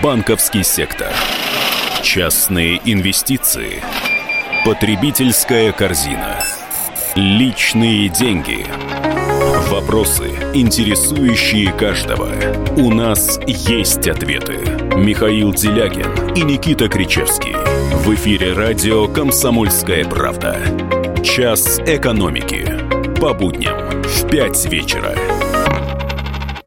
Банковский 0.02 0.62
сектор. 0.62 1.08
Частные 2.10 2.80
инвестиции. 2.86 3.82
Потребительская 4.64 5.72
корзина. 5.72 6.42
Личные 7.14 8.08
деньги. 8.08 8.64
Вопросы 9.68 10.30
интересующие 10.54 11.70
каждого. 11.70 12.30
У 12.78 12.90
нас 12.94 13.38
есть 13.46 14.08
ответы. 14.08 14.54
Михаил 14.96 15.52
Делягин 15.52 16.32
и 16.34 16.40
Никита 16.40 16.88
Кричевский. 16.88 17.54
В 17.98 18.14
эфире 18.14 18.54
радио 18.54 19.06
«Комсомольская 19.06 20.06
правда». 20.06 20.58
Час 21.22 21.78
экономики. 21.80 22.66
По 23.20 23.34
будням 23.34 24.02
в 24.02 24.30
5 24.30 24.64
вечера. 24.72 25.14